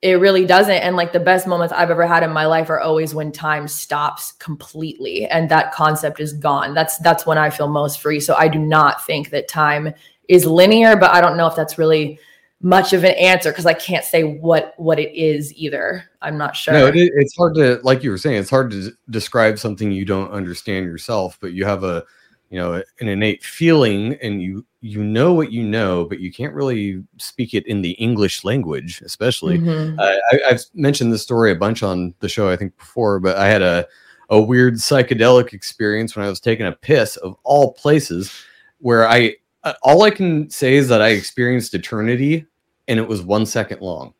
[0.02, 0.72] it really doesn't.
[0.72, 3.68] And like the best moments i've ever had in my life are always when time
[3.68, 6.72] stops completely and that concept is gone.
[6.72, 8.20] That's that's when i feel most free.
[8.20, 9.92] So i do not think that time
[10.28, 12.18] is linear but i don't know if that's really
[12.62, 16.54] much of an answer because i can't say what what it is either i'm not
[16.54, 19.90] sure No, it, it's hard to, like you were saying, it's hard to describe something
[19.90, 22.04] you don't understand yourself, but you have a,
[22.50, 26.52] you know, an innate feeling, and you you know what you know, but you can't
[26.52, 29.58] really speak it in the English language, especially.
[29.58, 29.98] Mhm.
[29.98, 33.36] Uh, I, I've mentioned this story a bunch on the show, I think before, but
[33.36, 33.86] I had a
[34.30, 38.32] a weird psychedelic experience when I was taking a piss of all places,
[38.78, 39.36] where I
[39.82, 42.46] all I can say is that I experienced eternity,
[42.88, 44.14] and it was one second long,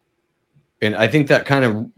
[0.83, 1.90] and I think that kind of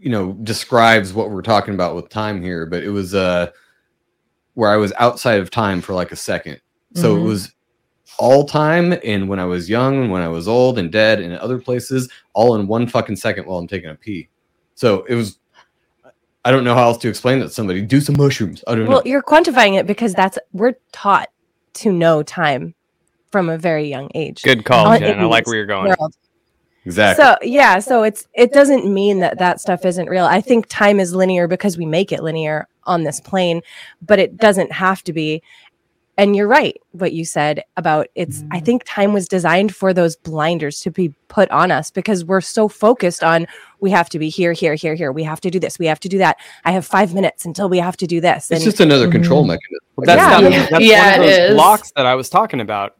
[0.00, 2.66] you know describes what we're talking about with time here.
[2.66, 3.50] But it was uh
[4.54, 6.60] where I was outside of time for like a second,
[6.94, 7.20] so Mhm.
[7.20, 7.52] it was
[8.18, 11.32] all time and when I was young and when I was old and dead and
[11.38, 14.28] other places all in one fucking second while I'm taking a pee.
[14.76, 15.38] So it was
[16.44, 17.80] I don't know how else to explain that to somebody.
[17.80, 18.62] Do some mushrooms.
[18.66, 18.96] I don't Well, know.
[18.98, 21.30] Well, you're quantifying it because that's we're taught
[21.74, 22.74] to know time
[23.30, 24.42] from a very young age.
[24.42, 25.18] Good call, Jen.
[25.18, 25.94] I like where you're going.
[25.98, 26.14] world.
[26.86, 27.24] Exactly.
[27.24, 30.24] So yeah, so it's it doesn't mean that that stuff isn't real.
[30.24, 33.62] I think time is linear because we make it linear on this plane,
[34.02, 35.42] but it doesn't have to be.
[36.16, 40.14] And you're right what you said about it's I think time was designed for those
[40.14, 43.48] blinders to be put on us because we're so focused on
[43.80, 45.10] we have to be here here here here.
[45.10, 45.76] We have to do this.
[45.78, 46.36] We have to do that.
[46.64, 48.48] I have 5 minutes until we have to do this.
[48.52, 49.48] it's just another control Mhm.
[49.48, 49.80] mechanism.
[49.98, 50.40] That's, Yeah.
[50.40, 50.66] that- Yeah.
[50.70, 52.94] that's Yeah, one of those blocks that I was talking about.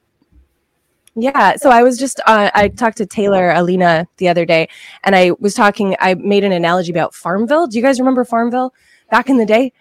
[1.14, 1.55] Yeah.
[1.55, 4.68] So I was just, uh, I talked to Taylor Alina the other day
[5.05, 7.68] and I was talking, I made an analogy about Farmville.
[7.68, 8.74] Do you guys remember Farmville
[9.12, 9.72] back in the day?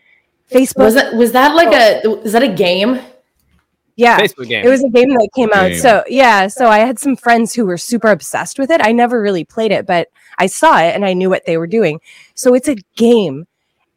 [0.51, 0.83] Facebook.
[0.83, 2.99] Was that was that like a was that a game?
[3.95, 4.19] Yeah.
[4.19, 4.65] Facebook game.
[4.65, 5.69] It was a game that came out.
[5.69, 5.79] Game.
[5.79, 6.47] So yeah.
[6.47, 8.81] So I had some friends who were super obsessed with it.
[8.83, 11.67] I never really played it, but I saw it and I knew what they were
[11.67, 12.01] doing.
[12.35, 13.47] So it's a game.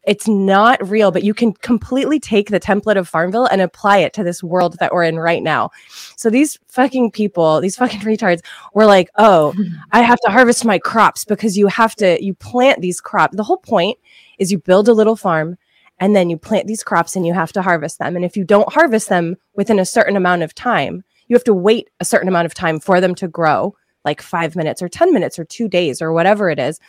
[0.03, 4.13] It's not real, but you can completely take the template of Farmville and apply it
[4.13, 5.71] to this world that we're in right now.
[6.15, 8.39] So these fucking people, these fucking retards
[8.73, 9.53] were like, "Oh,
[9.91, 13.35] I have to harvest my crops because you have to you plant these crops.
[13.35, 13.97] The whole point
[14.37, 15.57] is you build a little farm
[15.99, 18.15] and then you plant these crops and you have to harvest them.
[18.15, 21.53] And if you don't harvest them within a certain amount of time, you have to
[21.53, 25.11] wait a certain amount of time for them to grow, like 5 minutes or 10
[25.11, 26.79] minutes or 2 days or whatever it is.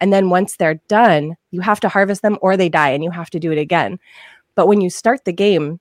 [0.00, 3.10] And then once they're done, you have to harvest them or they die and you
[3.10, 3.98] have to do it again.
[4.54, 5.80] But when you start the game,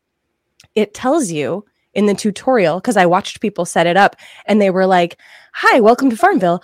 [0.76, 4.70] it tells you in the tutorial because I watched people set it up and they
[4.70, 5.18] were like,
[5.54, 6.62] "Hi, welcome to Farmville.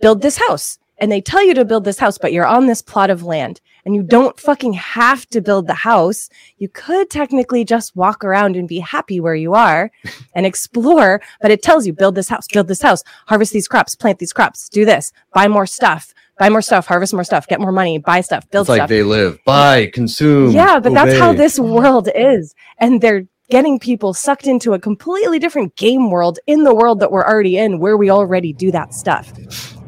[0.00, 2.80] Build this house." And they tell you to build this house, but you're on this
[2.80, 6.28] plot of land and you don't fucking have to build the house.
[6.58, 9.90] You could technically just walk around and be happy where you are
[10.34, 13.94] and explore, but it tells you build this house, build this house, harvest these crops,
[13.94, 17.60] plant these crops, do this, buy more stuff, buy more stuff, harvest more stuff, get
[17.60, 18.88] more money, buy stuff, build It's like stuff.
[18.88, 19.38] they live.
[19.44, 20.52] Buy, consume.
[20.52, 22.54] Yeah, but that's how this world is.
[22.78, 27.12] And they're getting people sucked into a completely different game world in the world that
[27.12, 29.32] we're already in, where we already do that stuff.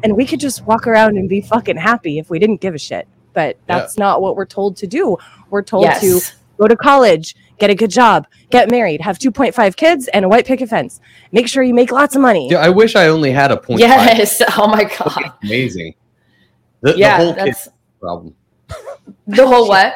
[0.07, 2.77] And we could just walk around and be fucking happy if we didn't give a
[2.77, 3.09] shit.
[3.33, 3.79] But Yeah.
[3.79, 5.17] that's not what we're told to do.
[5.49, 5.99] We're told Yes.
[5.99, 6.21] to
[6.57, 10.45] go to college, get a good job, get married, have 2.5 kids, and a white
[10.45, 11.01] picket fence.
[11.33, 12.47] Make sure you make lots of money.
[12.49, 13.81] Yeah, I wish I only had a point.
[13.81, 14.41] Yes.
[14.57, 15.33] Oh my god.
[15.43, 15.93] Amazing.
[16.79, 17.55] The, the Yeah, whole kid
[17.99, 18.33] problem.
[19.27, 19.93] the whole what?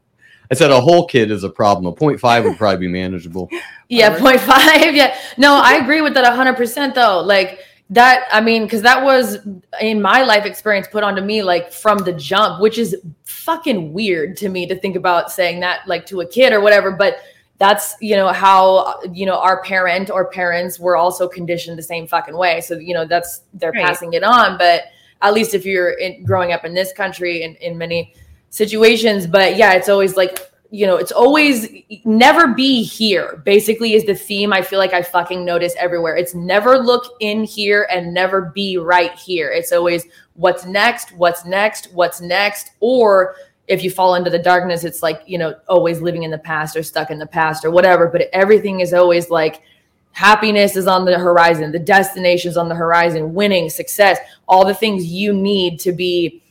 [0.50, 1.86] I said a whole kid is a problem.
[1.86, 3.48] A point five would probably be manageable.
[3.88, 4.96] Yeah, point five.
[4.96, 5.16] Yeah.
[5.38, 7.20] No, I agree with that hundred percent though.
[7.20, 9.38] Like that, I mean, because that was
[9.80, 14.36] in my life experience put onto me like from the jump, which is fucking weird
[14.38, 16.90] to me to think about saying that like to a kid or whatever.
[16.90, 17.18] But
[17.58, 22.06] that's you know how you know our parent or parents were also conditioned the same
[22.06, 22.60] fucking way.
[22.62, 23.84] So you know that's they're Right.
[23.84, 24.58] passing it on.
[24.58, 24.84] But
[25.22, 28.14] at least if you're in, growing up in this country in, in many
[28.50, 30.38] situations but yeah it's always like
[30.74, 31.68] you know it's always
[32.04, 36.16] never be here basically is the theme i feel like i fucking notice everywhere.
[36.16, 39.50] It's never look in here and never be right here.
[39.50, 43.36] It's always what's next what's next what's next or
[43.68, 46.76] if you fall into the darkness it's like you know always living in the past
[46.76, 49.62] or stuck in the past or whatever but everything is always like
[50.10, 54.74] happiness is on the horizon the destination is on the horizon winning success all the
[54.74, 56.42] things you need to be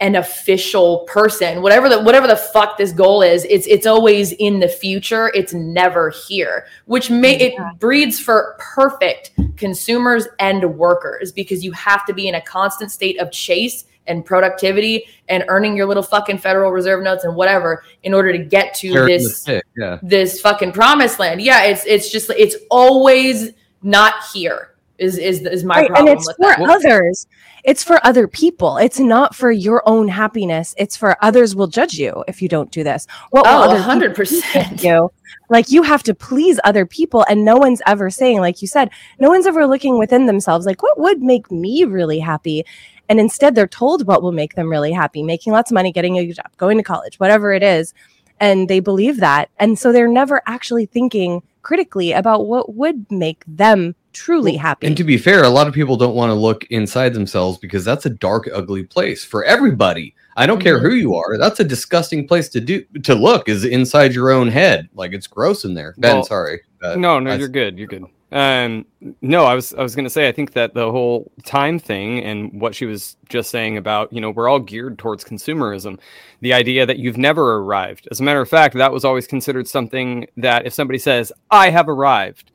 [0.00, 4.60] an official person whatever the whatever the fuck this goal is it's it's always in
[4.60, 11.64] the future it's never here which may it breeds for perfect consumers and workers because
[11.64, 15.86] you have to be in a constant state of chase and productivity and earning your
[15.86, 19.98] little fucking federal reserve notes and whatever in order to get to this yeah.
[20.02, 25.64] this fucking promised land yeah it's it's just it's always not here is is is
[25.64, 27.26] my Right, problem and it's with for that others.
[27.66, 28.76] It's for other people.
[28.76, 30.72] It's not for your own happiness.
[30.78, 33.08] It's for others will judge you if you don't do this.
[33.30, 35.10] What will oh other 100% think you?
[35.48, 38.90] Like you have to please other people, and no one's ever saying, like you said,
[39.18, 42.64] no one's ever looking within themselves, like what would make me really happy.
[43.08, 46.18] And instead, they're told what will make them really happy, making lots of money, getting
[46.18, 47.94] a job, going to college, whatever it is.
[48.38, 49.50] And they believe that.
[49.58, 54.86] And so they're never actually thinking critically about what would make them truly happy.
[54.86, 57.84] And to be fair, a lot of people don't want to look inside themselves because
[57.84, 60.14] that's a dark, ugly place for everybody.
[60.36, 60.82] I don't care Mhm.
[60.82, 61.38] who you are.
[61.38, 63.48] That's a disgusting place to do to look.
[63.48, 64.88] Is inside your own head.
[64.94, 65.94] Like it's gross in there.
[65.98, 66.60] Ben, Well, sorry.
[66.82, 67.78] Uh, no, no, I- you're good.
[67.78, 68.04] You're good.
[68.32, 68.86] Um,
[69.22, 72.60] no, I was I was gonna say I think that the whole time thing and
[72.60, 75.98] what she was just saying about you know we're all geared towards consumerism,
[76.40, 78.08] the idea that you've never arrived.
[78.10, 81.70] As a matter of fact, that was always considered something that if somebody says I
[81.70, 82.50] have arrived,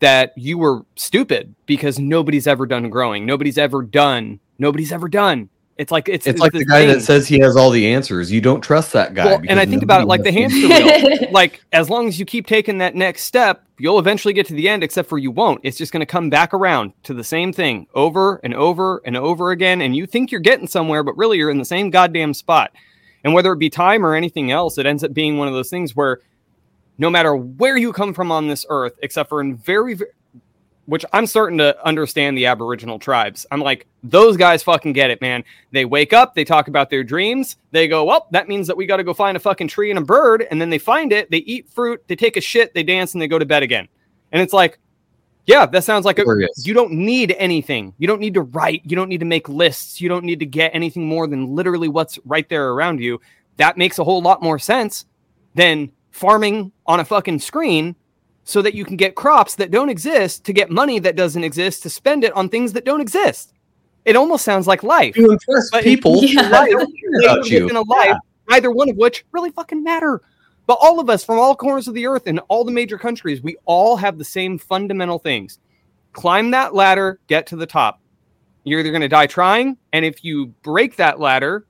[0.00, 5.48] that you were stupid because nobody's ever done growing, nobody's ever done, nobody's ever done
[5.76, 8.32] It's like it's It's like the guy that says he has all the answers.
[8.32, 9.26] You don't trust that guy.
[9.26, 11.28] Well, and I think about it like the hamster wheel.
[11.32, 14.68] like as long as you keep taking that next step, you'll eventually get to the
[14.70, 14.82] end.
[14.82, 15.60] Except for you won't.
[15.64, 19.16] It's just going to come back around to the same thing over and over and
[19.18, 19.82] over again.
[19.82, 22.72] And you think you're getting somewhere, but really you're in the same goddamn spot.
[23.22, 25.68] And whether it be time or anything else, it ends up being one of those
[25.68, 26.20] things where
[26.98, 30.10] no matter where you come from on this earth, except for in very, very
[30.86, 33.44] which I'm starting to understand the Aboriginal tribes.
[33.50, 35.44] I'm like, those guys fucking get it, man.
[35.72, 38.86] They wake up, they talk about their dreams, they go, well, that means that we
[38.86, 41.30] got to go find a fucking tree and a bird, and then they find it,
[41.30, 43.88] they eat fruit, they take a shit, they dance, and they go to bed again.
[44.30, 44.78] And it's like,
[45.44, 46.24] yeah, that sounds like a,
[46.64, 47.94] you don't need anything.
[47.98, 48.82] You don't need to write.
[48.84, 50.00] You don't need to make lists.
[50.00, 53.20] You don't need to get anything more than literally what's right there around you.
[53.56, 55.06] That makes a whole lot more sense
[55.54, 57.94] than farming on a fucking screen
[58.44, 61.82] so that you can get crops that don't exist to get money that doesn't exist
[61.82, 63.52] to spend it on things that don't exist.
[64.06, 65.14] It almost sounds like life.
[65.14, 66.46] to impress people Yeah.
[66.46, 67.68] about you.
[67.68, 68.16] in a life,
[68.48, 70.22] neither one of which really fucking matter.
[70.66, 73.42] But all of us from all corners of the earth and all the major countries,
[73.42, 75.58] we all have the same fundamental things.
[76.12, 78.00] Climb that ladder, get to the top.
[78.64, 81.66] You're either going to die trying, and if you break that ladder,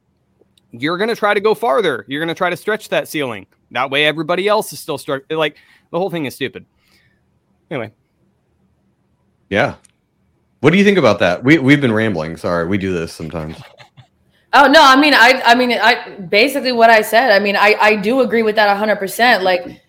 [0.71, 2.05] you're going to try to go farther.
[2.09, 3.47] You're going to try to stretch that ceiling.
[3.71, 5.23] That way, everybody else is still struck.
[5.31, 5.57] Like
[5.91, 6.67] the whole thing is stupid.
[7.71, 7.93] Anyway,
[9.49, 9.77] Yeah.
[10.61, 11.45] What do you think about that?
[11.45, 12.37] We we've been rambling.
[12.37, 13.57] Sorry, we do this sometimes.
[14.53, 17.31] Oh no, I mean, I, I mean, I basically what I said.
[17.31, 19.43] I mean, I, I do agree with that hundred percent.
[19.43, 19.83] Like,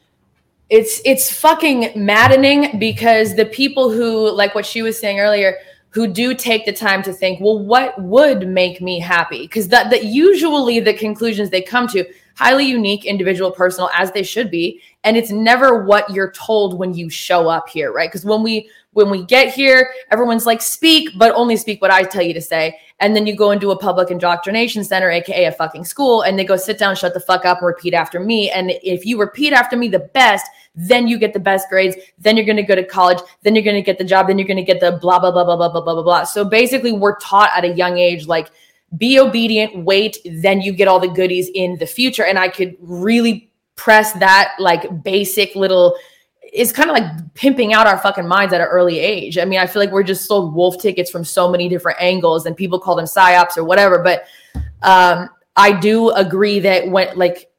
[0.69, 5.55] it's, it's fucking maddening because the people who, like what she was saying earlier,
[5.91, 9.43] who do take the time to think, well, what would make me happy?
[9.43, 12.05] Because that, that usually the conclusions they come to
[12.37, 16.93] highly unique, individual, personal, as they should be, and it's never what you're told when
[16.93, 18.09] you show up here, right?
[18.09, 22.01] Because when we when we get here, everyone's like, speak, but only speak what I
[22.01, 22.79] tell you to say.
[22.99, 26.43] And then you go into a public indoctrination center, aka a fucking school, and they
[26.43, 28.49] go sit down, shut the fuck up, and repeat after me.
[28.49, 31.95] And if you repeat after me the best, then you get the best grades.
[32.17, 33.19] Then you're to go to college.
[33.43, 34.27] Then you're to get the job.
[34.27, 36.23] Then you're to get the blah blah blah blah blah blah blah blah blah.
[36.23, 38.49] So basically, we're taught at a young age like
[38.95, 42.23] be obedient, wait, then you get all the goodies in the future.
[42.23, 45.95] And I could really press that like basic little
[46.53, 49.37] it's kind of like pimping out our fucking minds at an early age.
[49.37, 52.45] I mean, I feel like we're just sold wolf tickets from so many different angles
[52.45, 53.99] and people call them psyops or whatever.
[53.99, 54.25] But
[54.81, 57.49] um, I do agree that when like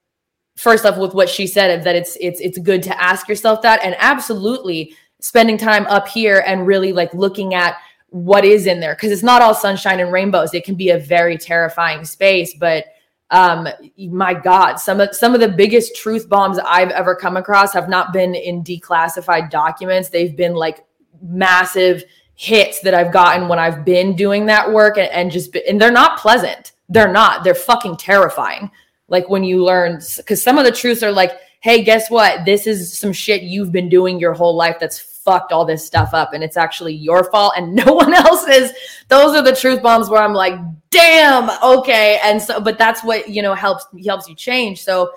[0.57, 3.83] first off with what she said that it's it's it's good to ask yourself that
[3.85, 7.77] and absolutely spending time up here and really like looking at
[8.11, 10.55] what is in there because it's not all sunshine and rainbows.
[10.55, 12.87] It can be a very terrifying space, but
[13.31, 13.69] um
[14.09, 17.87] my god some of some of the biggest truth bombs i've ever come across have
[17.87, 20.09] not been in declassified documents.
[20.09, 20.87] They've been like
[21.21, 22.05] massive
[22.35, 25.91] hits that i've gotten when i've been doing that work and, and just and they're
[25.91, 26.73] not pleasant.
[26.89, 27.45] They're not.
[27.45, 28.71] They're fucking terrifying.
[29.09, 32.45] Like when you learn because some of the truths are like hey guess what?
[32.45, 34.99] This is some shit you've been doing your whole life that's
[35.29, 38.73] fucked all this stuff up and it's actually your fault and no one else's.
[39.09, 40.59] Those are the truth bombs where i'm like
[40.91, 42.19] damn okay.
[42.25, 44.83] And so but that's what you know helps helps you change.
[44.83, 45.13] So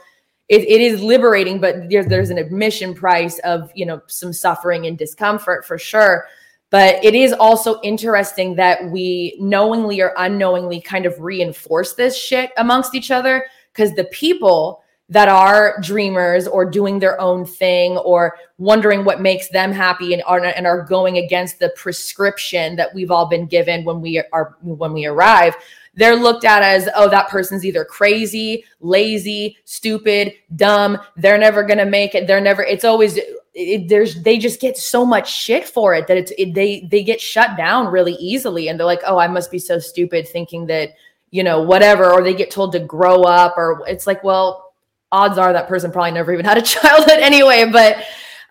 [0.49, 4.86] it, it is liberating but there's there's an admission price of you know some suffering
[4.86, 6.26] and discomfort for sure.
[6.72, 12.51] But it is also interesting that we knowingly or unknowingly kind of reinforce this shit
[12.57, 18.38] amongst each other because the people that are dreamers or doing their own thing or
[18.57, 23.12] wondering what makes them happy and are and are going against the prescription that we've
[23.12, 25.55] all been given when we are when we arrive
[25.93, 30.97] they're looked at as oh that person's either crazy lazy stupid dumb.
[31.18, 32.28] They're never going to make it.
[32.28, 33.20] They're never it's always
[33.53, 37.03] it, there's they just get so much shit for it that it's it, they they
[37.03, 40.66] get shut down really easily and they're like oh i must be so stupid thinking
[40.68, 40.91] that
[41.32, 44.70] you know whatever or they get told to grow up or it's like well
[45.12, 47.97] odds are that person probably never even had a childhood anyway but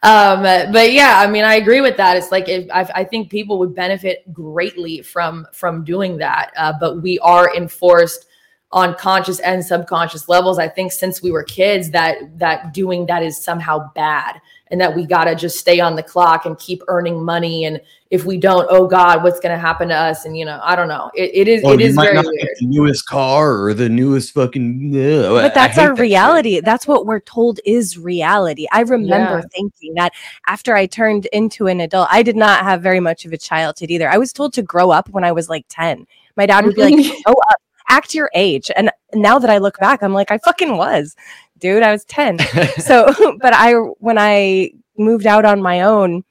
[0.02, 0.42] um
[0.72, 2.16] but yeah i mean i agree with that.
[2.16, 7.02] It's like I, I think people would benefit greatly from from doing that uh, but
[7.02, 8.26] we are enforced
[8.72, 13.22] on conscious and subconscious levels i think since we were kids that that doing that
[13.22, 14.40] is somehow bad
[14.70, 17.64] and that we got to just stay on the clock and keep earning money.
[17.64, 20.24] And if we don't oh god what's going to happen to us?
[20.24, 21.10] And you know i don't know.
[21.14, 22.48] It, it is Well, it you is might very not weird.
[22.58, 24.92] the newest car or the newest fucking.
[24.94, 26.00] Ugh, but that's our that shit.
[26.00, 26.60] reality.
[26.60, 28.66] That's what we're told is reality.
[28.72, 29.48] I remember Yeah.
[29.52, 30.12] thinking that
[30.46, 33.90] after i turned into an adult i did not have very much of a childhood
[33.90, 34.08] either.
[34.08, 36.06] I was told to grow up when i was like 10
[36.36, 37.22] my dad would be like mm-hmm.
[37.24, 37.60] grow up
[37.90, 41.14] act your age and now that i look back i'm like i fucking was
[41.58, 42.38] dude i was 10
[42.78, 46.22] so but i when i moved out on my own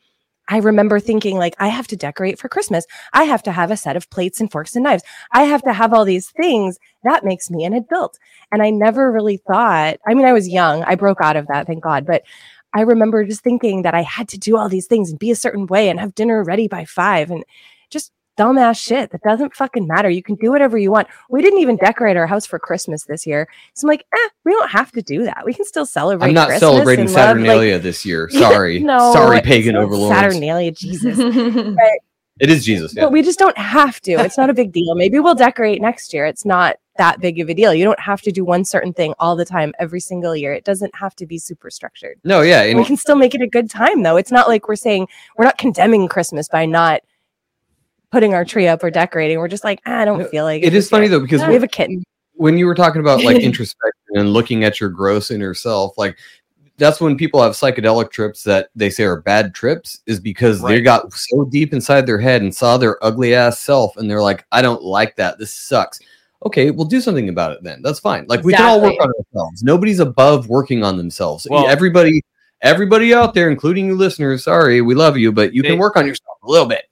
[0.52, 2.86] I remember thinking like I have to decorate for Christmas.
[3.14, 5.04] I have to have a set of plates and forks and knives.
[5.32, 6.80] I have to have all these things.
[7.04, 8.18] That makes me an adult.
[8.52, 10.84] And I never really thought, I mean I was young.
[10.84, 12.24] I broke out of that, thank God, but
[12.74, 15.36] I remember just thinking that I had to do all these things and be a
[15.36, 17.44] certain way and have dinner ready by 5 and
[18.40, 20.10] dumbass shit that doesn't fucking matter.
[20.10, 21.08] You can do whatever you want.
[21.30, 23.48] We didn't even decorate our house for Christmas this year.
[23.74, 25.44] So I'm like, eh, we don't have to do that.
[25.46, 26.30] We can still celebrate.
[26.30, 28.30] I'm not Christmas celebrating and love, like- Saturnalia this year.
[28.32, 28.80] Sorry.
[28.80, 30.16] no, Sorry, pagan not overlords.
[30.18, 31.18] Saturnalia, Jesus.
[32.40, 32.96] It is Jesus.
[32.96, 33.04] Yeah.
[33.04, 34.14] But we just don't have to.
[34.14, 34.96] It's not a big deal.
[34.96, 36.26] Maybe we'll decorate next year.
[36.26, 37.74] It's not that big of a deal.
[37.74, 40.54] You don't have to do one certain thing all the time, every single year.
[40.54, 42.18] It doesn't have to be super structured.
[42.24, 42.62] No, yeah.
[42.64, 44.16] And we can still make it a good time, though.
[44.16, 47.02] It's not like we're saying we're not condemning Christmas by not
[48.12, 49.38] putting our tree up or decorating.
[49.40, 51.54] We're just like, ah, I don't feel like it is funny year." though, because we
[51.54, 52.04] have a kitten.
[52.34, 56.18] when you were talking about like introspection and looking at your gross inner self, like
[56.78, 60.82] that's when people have psychedelic trips that they say are bad trips, is because they
[60.82, 64.46] got so deep inside their head and saw their ugly ass self, and they're like,
[64.52, 65.38] I don't like that.
[65.38, 66.00] This sucks.
[66.46, 67.82] Okay, we'll do something about it then.
[67.82, 68.26] That's fine.
[68.30, 69.62] Like we can all work on ourselves.
[69.62, 71.46] Nobody's above working on themselves.
[71.50, 72.22] Well- everybody,
[72.62, 75.98] everybody out there, including you listeners, sorry, we love you, but you They- can work
[75.98, 76.86] on yourself a little bit.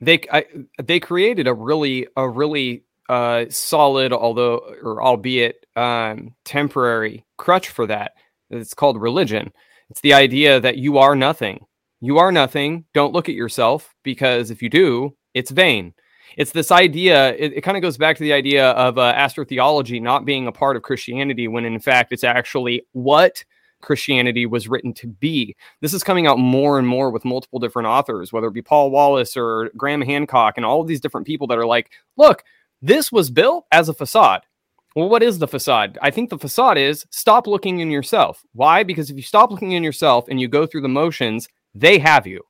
[0.00, 0.44] They I,
[0.82, 7.86] they created a really a really uh solid although or albeit um temporary crutch for
[7.86, 8.12] that.
[8.50, 9.52] It's called religion.
[9.90, 11.64] It's the idea that you are nothing.
[12.00, 12.84] You are nothing.
[12.94, 15.94] Don't look at yourself because if you do it's vain.
[16.36, 20.00] It's this idea it, it kind of goes back to the idea of uh, astrotheology
[20.00, 23.44] not being a part of christianity when in fact it's actually what
[23.80, 27.88] christianity was written to be this is coming out more and more with multiple different
[27.88, 31.46] authors, whether it be Paul Wallis or Graham Hancock and all of these different people
[31.48, 32.44] that are like, look,
[32.82, 34.42] this was built as a facade.
[34.96, 35.98] Well, what is the facade?
[36.02, 38.42] I think the facade is stop looking in yourself.
[38.52, 38.82] Why?
[38.82, 42.26] Because if you stop looking in yourself and you go through the motions, they have
[42.26, 42.42] you.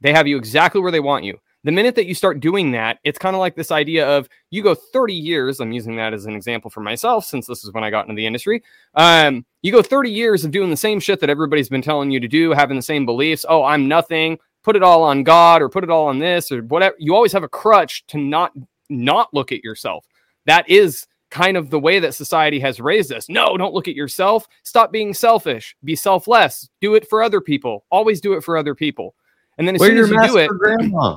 [0.00, 1.38] They have you exactly where they want you.
[1.64, 4.62] The minute that you start doing that, it's kind of like this idea of you
[4.62, 5.60] go 30 years.
[5.60, 8.14] I'm using that as an example for myself since this is when I got into
[8.14, 8.62] the industry.
[8.94, 12.20] Um, you go 30 years of doing the same shit that everybody's been telling you
[12.20, 13.44] to do, having the same beliefs.
[13.48, 14.38] Oh, I'm nothing.
[14.62, 16.94] Put it all on God or put it all on this or whatever.
[16.98, 18.52] You always have a crutch to not
[18.88, 20.06] not look at yourself.
[20.46, 23.28] That is kind of the way that society has raised us.
[23.28, 24.48] No, don't look at yourself.
[24.62, 25.76] Stop being selfish.
[25.84, 26.70] Be selfless.
[26.80, 27.84] Do it for other people.
[27.90, 29.14] Always do it for other people.
[29.58, 31.16] And then as soon as you do it, grandma.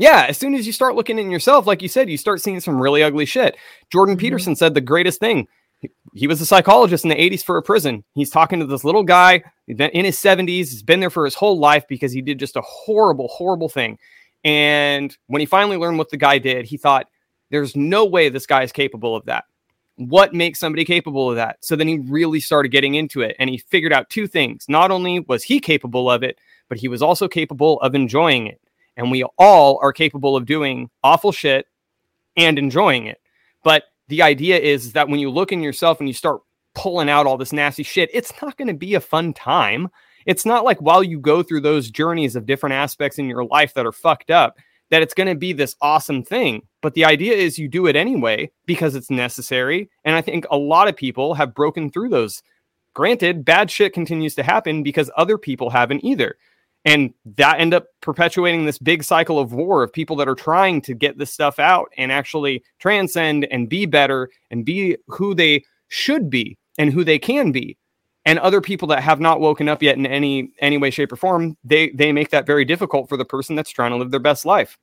[0.00, 2.58] Yeah, as soon as you start looking in yourself, like you said, you start seeing
[2.58, 3.56] some really ugly shit.
[3.92, 4.20] Jordan Mm-hmm.
[4.20, 5.46] Peterson said the greatest thing.
[5.78, 8.02] He- He was a psychologist in the 80s for a prison.
[8.14, 10.48] He's talking to this little guy in his 70s.
[10.48, 13.98] He's been there for his whole life because he did just a horrible, horrible thing.
[14.42, 17.06] And when he finally learned what the guy did, he thought,
[17.50, 19.44] there's no way this guy is capable of that.
[19.96, 21.58] What makes somebody capable of that?
[21.60, 24.64] So then he really started getting into it and he figured out two things.
[24.66, 26.38] Not only was he capable of it,
[26.70, 28.60] but he was also capable of enjoying it
[28.96, 31.66] and we all are capable of doing awful shit
[32.36, 33.18] and enjoying it.
[33.62, 36.40] But the idea is that when you look in yourself and you start
[36.74, 39.88] pulling out all this nasty shit, it's not going to be a fun time.
[40.26, 43.74] It's not like while you go through those journeys of different aspects in your life
[43.74, 44.58] that are fucked up,
[44.90, 46.62] that it's going to be this awesome thing.
[46.82, 49.88] But the idea is you do it anyway because it's necessary.
[50.04, 52.42] And I think a lot of people have broken through those.
[52.94, 56.36] Granted, bad shit continues to happen because other people haven't either
[56.84, 60.80] and that end up perpetuating this big cycle of war of people that are trying
[60.80, 65.62] to get this stuff out and actually transcend and be better and be who they
[65.88, 67.76] should be and who they can be
[68.24, 71.16] and other people that have not woken up yet in any any way shape or
[71.16, 74.20] form they they make that very difficult for the person that's trying to live their
[74.20, 74.78] best life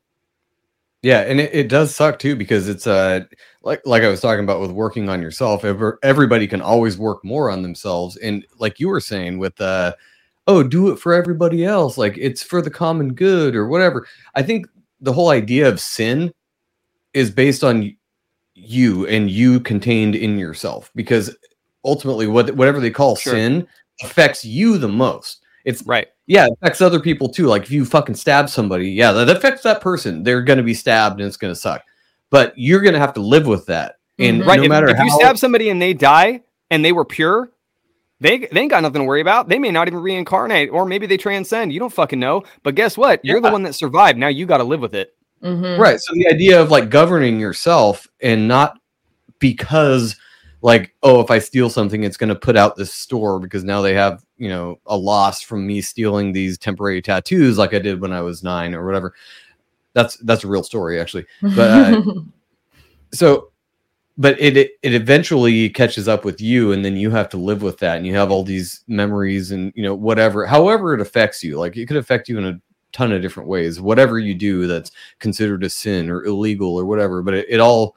[1.04, 3.22] Yeah, and it, it does suck too because it's uh
[3.62, 5.64] like like I was talking about with working on yourself.
[5.64, 9.94] Ever everybody can always work more on themselves, and like you were saying with uh
[10.48, 14.08] oh do it for everybody else, like it's for the common good or whatever.
[14.36, 14.66] I think
[15.02, 16.34] the whole idea of sin
[17.14, 17.96] is based on
[18.56, 21.36] you and you contained in yourself because
[21.86, 23.34] ultimately what whatever they call Sure.
[23.34, 23.68] sin
[24.04, 25.44] affects you the most.
[25.66, 27.46] It's right yeah, it affects other people too.
[27.46, 30.24] Like if you fucking stab somebody, yeah, that affects that person.
[30.24, 31.84] They're gonna be stabbed and it's gonna suck.
[32.30, 33.96] But you're gonna have to live with that.
[34.20, 34.48] And Mhm.
[34.48, 36.42] right no if, matter if how you stab somebody and they die
[36.72, 37.52] and they were pure
[38.20, 39.48] they, they ain't got nothing to worry about.
[39.48, 41.72] They may not even reincarnate, or maybe they transcend.
[41.72, 42.44] You don't fucking know.
[42.64, 43.24] But guess what?
[43.24, 44.18] You're the one that survived.
[44.18, 45.14] Now you got to live with it.
[45.44, 45.78] Mhm.
[45.78, 46.00] right.
[46.00, 48.80] So the idea of like governing yourself and not
[49.40, 50.16] because
[50.62, 53.94] like, oh, if I steal something, it's gonna put out this store because now they
[53.94, 58.12] have, you know, a loss from me stealing these temporary tattoos like I did when
[58.12, 59.14] I was nine or whatever.
[59.94, 61.26] That's that's a real story actually.
[61.42, 62.02] But uh,
[63.14, 63.52] so
[64.18, 67.62] but it, it it eventually catches up with you and then you have to live
[67.62, 71.44] with that and you have all these memories and you know whatever however it affects
[71.44, 72.62] you like it could affect you in a
[72.98, 73.80] ton of different ways.
[73.80, 77.96] Whatever you do that's considered a sin or illegal or whatever, but it, it all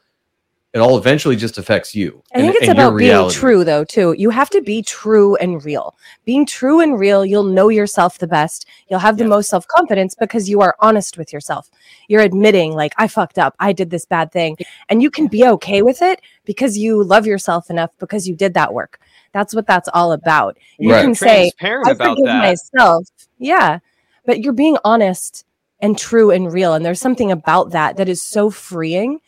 [0.72, 2.22] it all eventually just affects you.
[2.32, 4.14] I think and- it's and about being true, though, too.
[4.16, 5.96] You have to be true and real.
[6.24, 8.66] Being true and real, you'll know yourself the best.
[8.88, 11.68] You'll have the most self confidence because you are honest with yourself.
[12.08, 13.56] You're admitting, like, I fucked up.
[13.58, 14.56] I did this bad thing.
[14.88, 18.54] And you can be okay with it because you love yourself enough because you did
[18.54, 19.00] that work.
[19.32, 20.56] That's what that's all about.
[20.78, 21.02] You Right.
[21.02, 22.42] can say, I forgive that.
[22.42, 23.06] myself.
[23.38, 23.78] Yeah.
[24.26, 25.44] But you're being honest
[25.80, 26.74] and true and real.
[26.74, 29.20] And there's something about that that is so freeing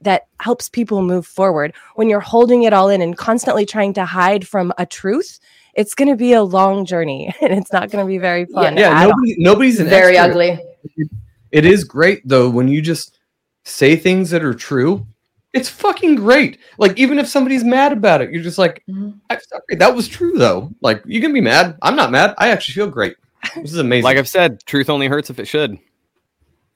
[0.00, 1.74] that helps people move forward.
[1.96, 5.40] When you're holding it all in and constantly trying to hide from a truth,
[5.74, 8.76] it's going to be a long journey and it's not going to be very fun.
[8.76, 9.08] Yeah, at all.
[9.10, 10.30] nobody, nobody's an Very expert.
[10.30, 10.58] ugly.
[11.50, 13.18] It is great though when you just
[13.64, 15.06] say things that are true.
[15.54, 16.58] It's fucking great.
[16.76, 18.82] Like even if somebody's mad about it, you're just like.
[18.88, 19.12] Mm-hmm.
[19.30, 20.70] I'm sorry, that was true though.
[20.82, 21.76] Like you can be mad.
[21.80, 22.34] I'm not mad.
[22.38, 23.16] I actually feel great.
[23.56, 24.04] This is amazing.
[24.04, 25.78] Like I've said, truth only hurts if it should.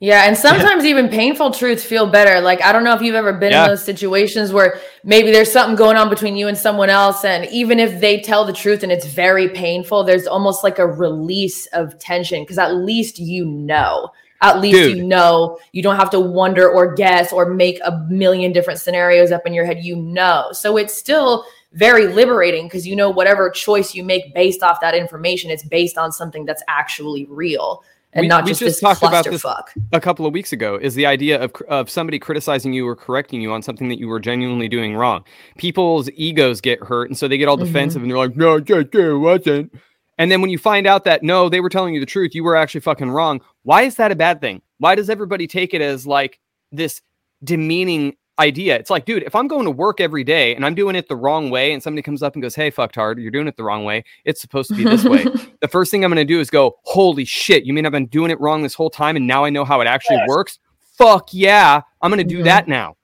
[0.03, 2.41] Yeah, and sometimes even painful truths feel better.
[2.41, 3.63] Like I don't know if you've ever been Yeah.
[3.63, 7.47] in those situations where maybe there's something going on between you and someone else and
[7.53, 11.67] even if they tell the truth and it's very painful, there's almost like a release
[11.67, 14.09] of tension because at least you know.
[14.41, 14.97] At least Dude.
[14.97, 15.61] you know.
[15.71, 19.55] You don't have to wonder or guess or make a million different scenarios up in
[19.55, 19.85] your head.
[19.85, 20.49] You know.
[20.51, 21.45] So it's still
[21.75, 25.97] very liberating because you know whatever choice you make based off that information, it's based
[25.97, 27.85] on something that's actually real
[28.15, 29.65] and We- not we just, just this talked about this- clusterfuck.
[29.93, 33.41] a couple of weeks ago is the idea of of somebody criticizing you or correcting
[33.41, 35.25] you on something that you were genuinely doing wrong.
[35.59, 37.65] People's egos get hurt, and so they get all Mhm.
[37.67, 39.73] defensive, and they're like, "No, JK, it wasn't."
[40.19, 42.45] And then when you find out that no, they were telling you the truth, you
[42.45, 43.41] were actually fucking wrong.
[43.63, 44.61] Why is that a bad thing?
[44.79, 46.39] Why does everybody take it as like
[46.71, 47.01] this
[47.43, 48.77] demeaning idea?
[48.77, 51.17] It's like, dude, if I'm going to work every day and I'm doing it the
[51.17, 53.65] wrong way, and somebody comes up and goes, "Hey, fucked hard, you're doing it the
[53.65, 54.05] wrong way.
[54.25, 55.25] It's supposed to be this way."
[55.61, 58.07] the first thing I'm going to do is go, holy shit, you mean I've been
[58.07, 60.59] doing it wrong this whole time and now I know how it actually works?
[60.99, 62.45] Fuck yeah, I'm going to do Mhm.
[62.45, 62.97] that now.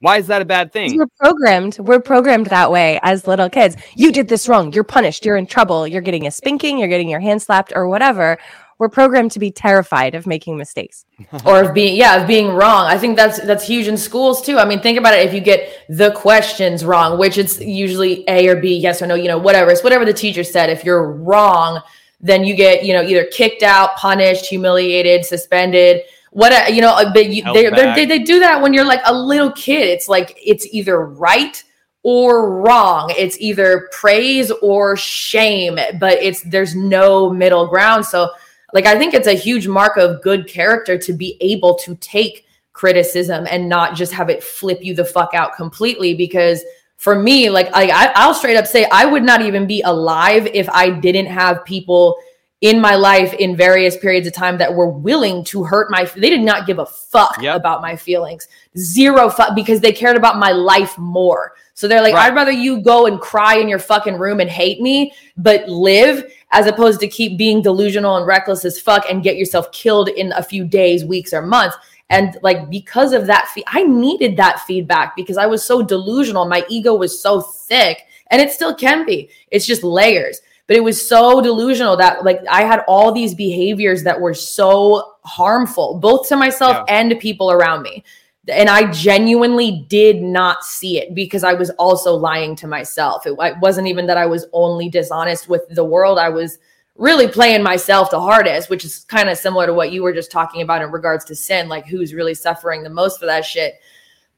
[0.00, 0.98] Why is that a bad thing?
[0.98, 1.78] We're programmed.
[1.78, 3.76] We're programmed that way as little kids.
[3.96, 4.70] You did this wrong.
[4.72, 5.24] You're punished.
[5.24, 5.88] You're in trouble.
[5.88, 6.78] You're getting a spanking.
[6.78, 8.36] You're getting your hand slapped or whatever.
[8.78, 11.04] We're programmed to be terrified of making mistakes.
[11.46, 12.86] or of being yeah of being wrong.
[12.86, 14.58] I think that's that's huge in schools too.
[14.58, 18.48] I mean think about it if you get the questions wrong which it's usually a
[18.48, 19.70] or b yes or no you know whatever.
[19.70, 20.70] It's whatever the teacher said.
[20.70, 21.80] If you're wrong
[22.20, 27.12] then you get you know either kicked out punished humiliated suspended what you know uh,
[27.12, 29.88] but you, they, they they they do that when you're like a little kid.
[29.88, 31.62] It's like it's either right
[32.02, 33.12] or wrong.
[33.16, 38.04] It's either praise or shame but it's there's no middle ground.
[38.04, 38.30] So
[38.74, 42.44] like I think it's a huge mark of good character to be able to take
[42.74, 46.62] criticism and not just have it flip you the fuck out completely because
[46.96, 50.46] for me like I, I I'll straight up say I would not even be alive
[50.52, 52.16] if I didn't have people
[52.60, 56.30] in my life in various periods of time that were willing to hurt my they
[56.30, 57.56] did not give a fuck Yep.
[57.56, 62.14] about my feelings zero fuck because they cared about my life more so they're like
[62.14, 62.26] Right.
[62.30, 66.24] i'd rather you go and cry in your fucking room and hate me but live
[66.54, 70.32] as opposed to keep being delusional and reckless as fuck and get yourself killed in
[70.32, 71.76] a few days weeks or months.
[72.10, 76.46] And like because of that fe- i needed that feedback because i was so delusional.
[76.46, 77.98] My ego was so thick
[78.30, 79.28] and it still can be.
[79.50, 80.40] It's just layers.
[80.66, 85.12] But it was so delusional that like i had all these behaviors that were so
[85.24, 86.96] harmful both to myself Yeah.
[87.00, 88.04] and to people around me
[88.48, 93.26] and i genuinely did not see it because i was also lying to myself.
[93.26, 96.18] It, it wasn't even that i was only dishonest with the world.
[96.18, 96.58] I was
[96.96, 100.30] really playing myself the hardest which is kind of similar to what you were just
[100.30, 103.74] talking about in regards to sin like who's really suffering the most for that shit.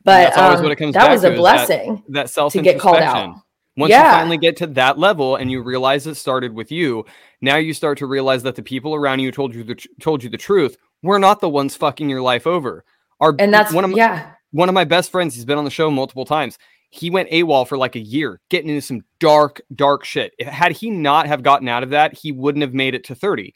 [0.04, 2.78] But um, what it comes that was a is that- blessing That self to get
[2.80, 3.42] called out.
[3.76, 7.04] Once you finally get to that level and you realize it started with you,
[7.42, 10.24] now you start to realize that the people around you told you the tr- told
[10.24, 10.78] you the truth.
[11.02, 12.84] Were not the ones fucking your life over.
[13.20, 15.34] Our and that's one of my, yeah one of my best friends.
[15.34, 16.58] He's been on the show multiple times.
[16.90, 20.32] He went AWOL for like a year, getting into some dark, dark shit.
[20.38, 23.14] If, had he not have gotten out of that, he wouldn't have made it to
[23.14, 23.54] 30.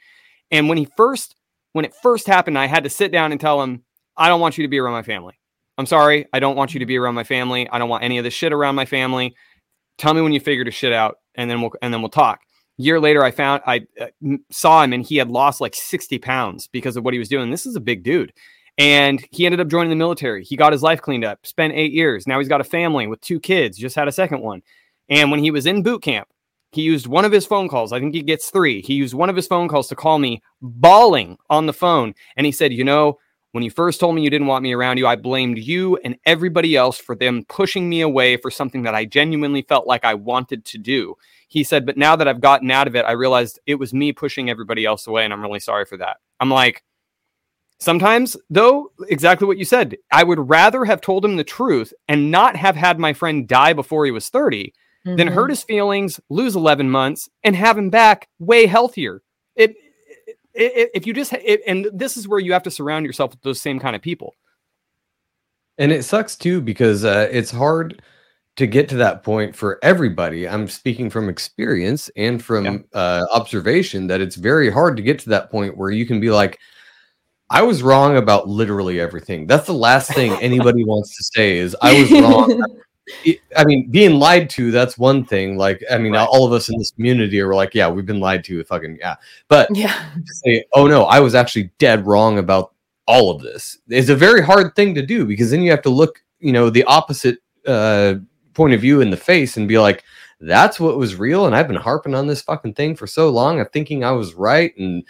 [0.51, 1.37] And when he first,
[1.73, 3.83] when it first happened, I had to sit down and tell him,
[4.17, 5.39] I don't want you to be around my family.
[5.79, 6.27] I'm sorry.
[6.33, 7.69] I don't want you to be around my family.
[7.71, 9.35] I don't want any of this shit around my family.
[9.97, 12.41] Tell me when you figure the shit out, and then we'll and then we'll talk.
[12.77, 14.09] Year later, I found I uh,
[14.51, 17.51] saw him, and he had lost like 60 pounds because of what he was doing.
[17.51, 18.33] This is a big dude,
[18.81, 20.43] and he ended up joining the military.
[20.43, 21.47] He got his life cleaned up.
[21.47, 22.27] Spent eight years.
[22.27, 23.77] Now he's got a family with two kids.
[23.77, 24.63] Just had a second one.
[25.11, 26.29] And when he was in boot camp,
[26.73, 27.93] he used one of his phone calls.
[27.93, 28.81] I think he gets three.
[28.81, 32.47] He used one of his phone calls to call me, bawling on the phone, and
[32.47, 33.19] he said, "You know."
[33.53, 36.17] When you first told me you didn't want me around you, I blamed you and
[36.25, 40.15] everybody else for them pushing me away for something that I genuinely felt like I
[40.15, 41.17] wanted to do.
[41.49, 44.13] He said, but now that I've gotten out of it, I realized it was me
[44.13, 46.19] pushing everybody else away, and I'm really sorry for that.
[46.39, 46.85] I'm like,
[47.81, 52.31] Sometimes, though, exactly what you said, I would rather have told him the truth and
[52.31, 54.75] not have had my friend die before he was 30
[55.05, 55.33] than Mhm.
[55.33, 59.23] hurt his feelings, lose 11 months, and have him back way healthier.
[59.57, 59.75] It,
[60.53, 63.31] it, it if you just, it, and this is where you have to surround yourself
[63.31, 64.35] with those same kind of people.
[65.79, 68.03] And it sucks too because uh, it's hard
[68.57, 70.47] to get to that point for everybody.
[70.47, 72.79] I'm speaking from experience and from Yeah.
[72.93, 76.31] uh, observation that it's very hard to get to that point where you can be
[76.31, 76.59] like,
[77.51, 79.47] I was wrong about literally everything.
[79.47, 82.63] That's the last thing anybody wants to say is I was wrong.
[83.57, 85.57] I mean, being lied to, that's one thing.
[85.57, 86.29] Like, I mean, Right.
[86.31, 88.63] all of us in this community are like, yeah, we've been lied to.
[88.63, 89.17] Fucking yeah.
[89.49, 89.93] But Yeah.
[90.27, 92.73] say, oh no, I was actually dead wrong about
[93.09, 95.91] all of this is a very hard thing to do because then you have to
[95.91, 98.15] look, you know, the opposite uh,
[98.55, 100.05] point of view in the face and be like,
[100.41, 101.47] that's what was real.
[101.47, 103.59] And I've been harping on this fucking thing for so long.
[103.59, 104.73] I'm thinking I was right.
[104.79, 105.03] And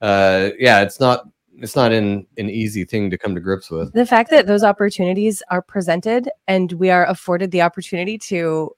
[0.00, 1.26] uh, yeah, it's not,
[1.60, 3.92] it's not an, an easy thing to come to grips with.
[3.92, 8.70] the fact that those opportunities are presented and we are afforded the opportunity to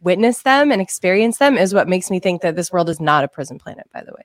[0.00, 3.24] witness them and experience them is what makes me think that this world is not
[3.24, 4.22] a prison planet by the way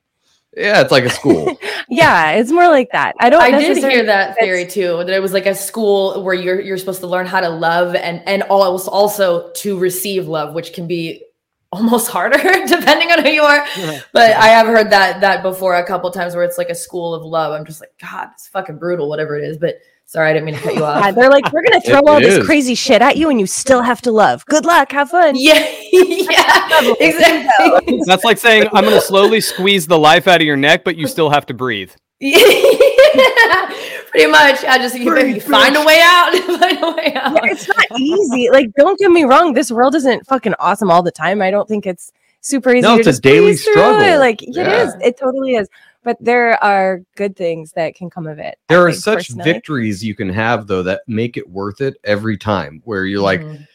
[0.64, 1.58] Yeah, it's like a school.
[1.89, 4.97] yeah it's more like that i don't I did necessarily hear that theory too.
[4.97, 7.95] That it was like a school where you're you're supposed to learn how to love
[7.95, 11.24] and and also also to receive love, which can be
[11.72, 13.66] almost harder depending on who you are.
[14.14, 17.14] But I have heard that that before a couple times where it's like a school
[17.14, 17.54] of love.
[17.54, 19.58] I'm just like, God, it's fucking brutal, whatever it is.
[19.58, 21.16] But sorry, I didn't mean to cut you Yeah, off.
[21.16, 22.46] they're like we're gonna throw It- all it this is.
[22.46, 25.54] crazy shit at you and you still have to love good luck have fun Yeah,
[25.92, 28.02] yeah, exactly.
[28.06, 30.96] That's like saying, I'm going to slowly squeeze the life out of your neck, but
[30.96, 31.92] you still have to breathe.
[32.20, 32.38] Yeah,
[34.12, 34.64] pretty much.
[34.66, 36.32] I just you, you find a way out.
[36.60, 37.34] find a way out.
[37.34, 41.02] Yeah, it's not easy like don't get me wrong this world isn't fucking awesome all
[41.04, 42.12] the time i don't think it's
[42.42, 43.76] super easy No, to it's a just daily breeze through it.
[43.76, 44.20] struggle.
[44.20, 44.88] like it Yeah.
[44.88, 45.68] is it totally is
[46.04, 49.18] but there are good things that can come of it I there are think, such
[49.18, 49.44] personally.
[49.54, 53.42] victories you can have though that make it worth it every time where you're like,
[53.42, 53.68] Mhm.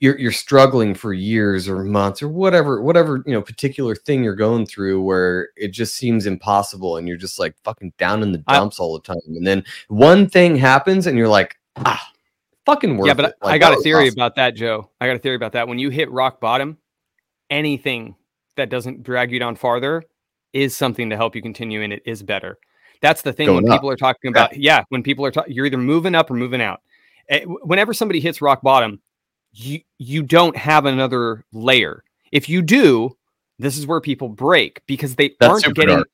[0.00, 4.34] You're you're struggling for years or months or whatever whatever you know particular thing you're
[4.34, 8.42] going through where it just seems impossible and you're just like fucking down in the
[8.48, 12.10] I- dumps all the time and then one thing happens and you're like ah
[12.66, 13.34] fucking worth yeah, but it.
[13.42, 14.90] I got a theory about that, Joe.
[15.00, 15.68] I got a theory about that.
[15.68, 16.78] When you hit rock bottom,
[17.50, 18.14] anything
[18.56, 20.02] that doesn't drag you down farther
[20.52, 22.58] is something to help you continue, and it is better.
[23.02, 23.78] That's the thing Going when up.
[23.78, 26.62] people are talking about, yeah, when people are talking, you're either moving up or moving
[26.62, 26.80] out.
[27.28, 29.00] Eh, Whenever somebody hits rock bottom,
[29.54, 32.04] you you don't have another layer.
[32.32, 33.16] If you do,
[33.58, 36.10] this is where people break because they That's aren't getting dark.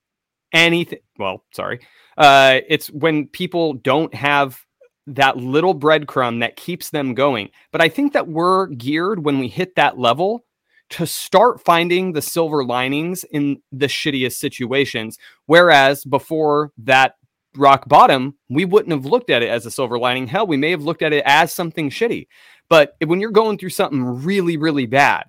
[0.52, 1.00] anything.
[1.18, 1.80] Well, sorry.
[2.18, 4.60] Uh, it's when people don't have
[5.06, 7.50] that little breadcrumb that keeps them going.
[7.72, 10.44] But I think that we're geared when we hit that level
[10.90, 15.18] to start finding the silver linings in the shittiest situations.
[15.46, 17.14] Whereas before that
[17.56, 20.26] rock bottom, we wouldn't have looked at it as a silver lining.
[20.26, 22.26] Hell, we may have looked at it as something shitty.
[22.70, 25.24] But when you're going through something really, really bad,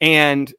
[0.00, 0.52] and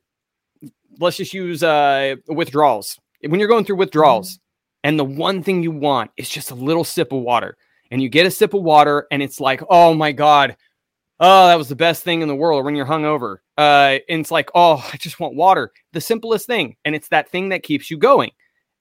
[0.99, 2.97] let's just use uh, withdrawals.
[3.21, 4.39] When you're going through withdrawals,
[4.83, 7.57] and the one thing you want is just a little sip of water,
[7.91, 10.55] and you get a sip of water, and it's like, oh my god,
[11.19, 12.63] oh that was the best thing in the world.
[12.63, 15.71] When you're hungover, uh, and it's like, oh, I just want water.
[15.91, 18.31] The simplest thing, and it's that thing that keeps you going.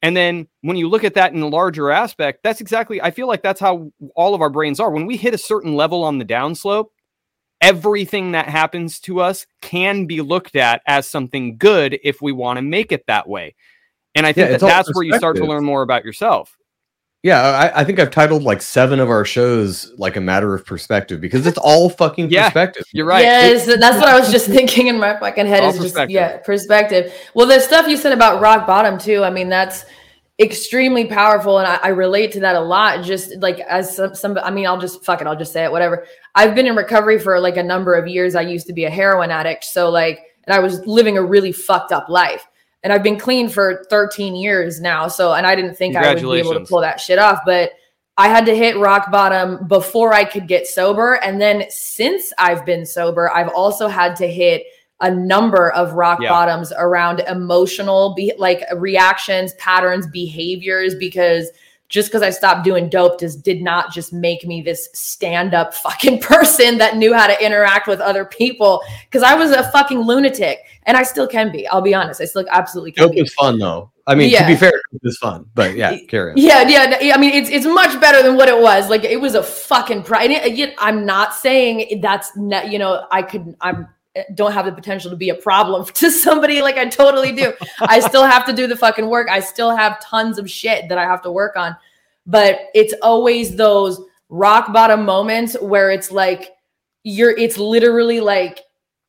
[0.03, 3.27] And then when you look at that in a larger aspect, that's exactly, I feel
[3.27, 4.91] like that's how all of our brains are.
[4.91, 6.89] When we hit a certain level on the downslope,
[7.65, 12.59] everything that happens to us can be looked at as something good if we want
[12.59, 13.55] to make it that way.
[14.15, 16.57] And I think it's that that's where you start to learn more about yourself.
[17.23, 20.67] yeah I, I think i've titled like seven of our shows like a matter of
[20.67, 23.23] perspective because it's all fucking Yeah, perspective You're right.
[23.23, 25.63] Yes, that's what I was just thinking in my fucking head.
[25.65, 27.13] All Is just yeah, perspective.
[27.35, 29.25] Well, the stuff you said about rock bottom too.
[29.25, 29.87] I mean, that's
[30.39, 33.05] extremely powerful, and I, I relate to that a lot.
[33.05, 35.27] Just like as some, some, I mean, I'll just fuck it.
[35.27, 35.73] I'll just say it.
[35.73, 36.07] Whatever.
[36.35, 38.35] I've been in recovery for like a number of years.
[38.35, 41.53] I used to be a heroin addict, so like, and I was living a really
[41.53, 42.47] fucked up life.
[42.83, 45.09] And I've been clean for 13 years now.
[45.09, 47.71] So, and I didn't think I would be able to pull that shit off, but
[48.19, 51.15] I had to hit rock bottom before I could get sober.
[51.15, 54.65] And then since I've been sober, I've also had to hit
[55.05, 56.31] a number of rock Yeah.
[56.31, 61.51] bottoms around emotional be- like reactions, patterns, behaviors because
[61.91, 66.21] just because I stopped doing dope just did not just make me this stand-up fucking
[66.21, 70.61] person that knew how to interact with other people because I was a fucking lunatic
[70.87, 71.69] and I still can be.
[71.69, 72.21] I'll be honest.
[72.23, 73.21] I still absolutely can dope be.
[73.21, 74.41] is fun though i mean yeah.
[74.43, 77.15] to be fair dope is fun but yeah carry on Yeah, yeah.
[77.15, 78.91] I mean, it's it's much better than what it was.
[78.91, 80.31] Like it was a fucking pride.
[80.79, 83.89] I'm not saying that's not, you know, I could, I'm
[84.35, 87.53] don't have the potential to be a problem to somebody like I totally do.
[87.81, 89.29] I still have to do the fucking work.
[89.31, 91.77] I still have tons of shit that I have to work on.
[92.27, 96.53] but it's always those rock bottom moments where it's like
[97.03, 98.61] you're it's literally like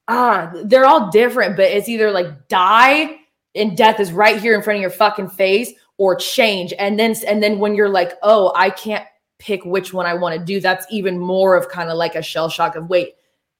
[0.08, 3.16] ah they're all different but it's either like die
[3.56, 7.16] and death is right here in front of your fucking face or change and then
[7.26, 9.06] and then when you're like oh i can't
[9.40, 12.22] pick which one i want to do that's even more of kind of like a
[12.22, 13.16] shell shock of wait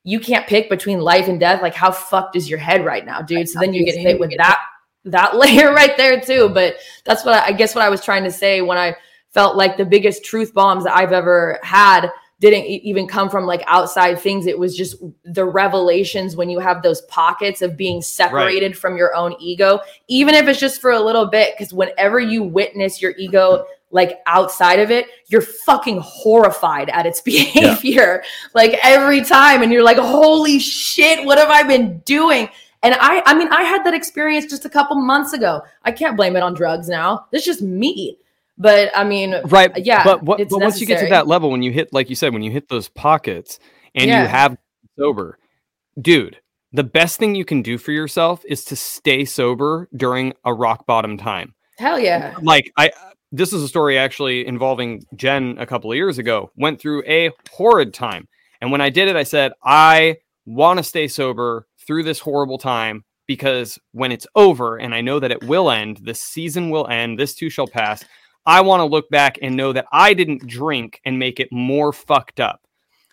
[0.06, 3.22] you can't pick between life and death like how fucked is your head right now
[3.22, 3.50] dude?
[3.50, 4.62] So then you get hit with that
[5.06, 6.50] that layer right there too.
[6.50, 8.96] But that's what I, I guess what i was trying to say when i
[9.32, 13.64] felt like the biggest truth bombs that i've ever had didn't even come from like
[13.66, 14.46] outside things.
[14.46, 19.16] It was just the revelations when you have those pockets of being separated from your
[19.16, 23.14] own ego even if it's just for a little bit because whenever you witness your
[23.18, 28.22] ego like outside of it you're fucking horrified at its behavior.
[28.54, 32.50] Like every time and you're like holy shit what have i been doing?
[32.84, 35.62] And i i mean i had that experience just a couple months ago.
[35.84, 37.26] I can't blame it on drugs now.
[37.32, 38.18] It's just me.
[38.58, 41.62] But i mean right yeah but what, but once you get to that level when
[41.64, 43.60] you hit like you said when you hit those pockets
[43.96, 44.22] and Yeah.
[44.22, 44.58] you have
[44.98, 45.40] sober
[46.00, 46.40] dude
[46.76, 50.86] the best thing you can do for yourself is to stay sober during a rock
[50.86, 51.54] bottom time.
[51.78, 52.36] Hell yeah.
[52.42, 52.92] Like i
[53.36, 57.32] this is a story actually involving jen a couple of years ago went through a
[57.52, 58.28] horrid time
[58.62, 60.16] and when i did it i said i
[60.46, 65.20] want to stay sober through this horrible time because when it's over and i know
[65.20, 68.04] that it will end this season will end this too shall pass
[68.46, 71.92] i want to look back and know that i didn't drink and make it more
[71.92, 72.62] fucked up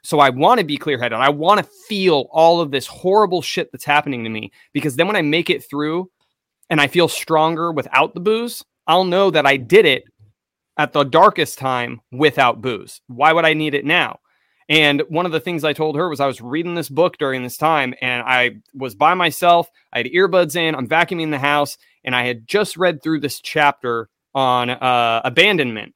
[0.04, 1.18] so I want to be clear headed.
[1.18, 5.06] I want to feel all of this horrible shit that's happening to me because then
[5.06, 6.10] when I make it through
[6.70, 10.04] and I feel stronger without the booze, I'll know that I did it
[10.76, 13.00] at the darkest time without booze.
[13.06, 14.20] Why would I need it now?
[14.68, 17.42] And one of the things I told her was I was reading this book during
[17.42, 19.68] this time and I was by myself.
[19.92, 23.40] I had earbuds in, I'm vacuuming the house, and I had just read through this
[23.40, 25.94] chapter on uh, abandonment.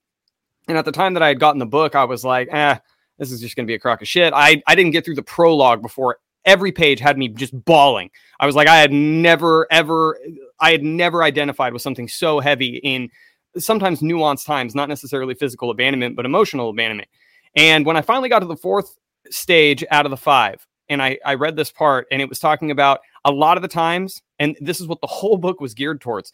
[0.69, 2.79] And at the time that I had gotten the book, I was like, eh,
[3.19, 4.35] this is just going to be a crock of shit.
[4.35, 8.11] I, I didn't get through the prologue before every page had me just bawling.
[8.39, 10.19] I was like, I had never, ever,
[10.61, 13.11] I had never identified with something so heavy in
[13.59, 17.09] sometimes nuanced times, not necessarily physical abandonment, but emotional abandonment.
[17.55, 18.97] And when I finally got to the fourth
[19.31, 22.71] stage out of the five, and I, I read this part, and it was talking
[22.71, 26.01] about a lot of the times, and this is what the whole book was geared
[26.01, 26.33] towards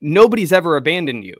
[0.00, 1.34] nobody's ever abandoned you.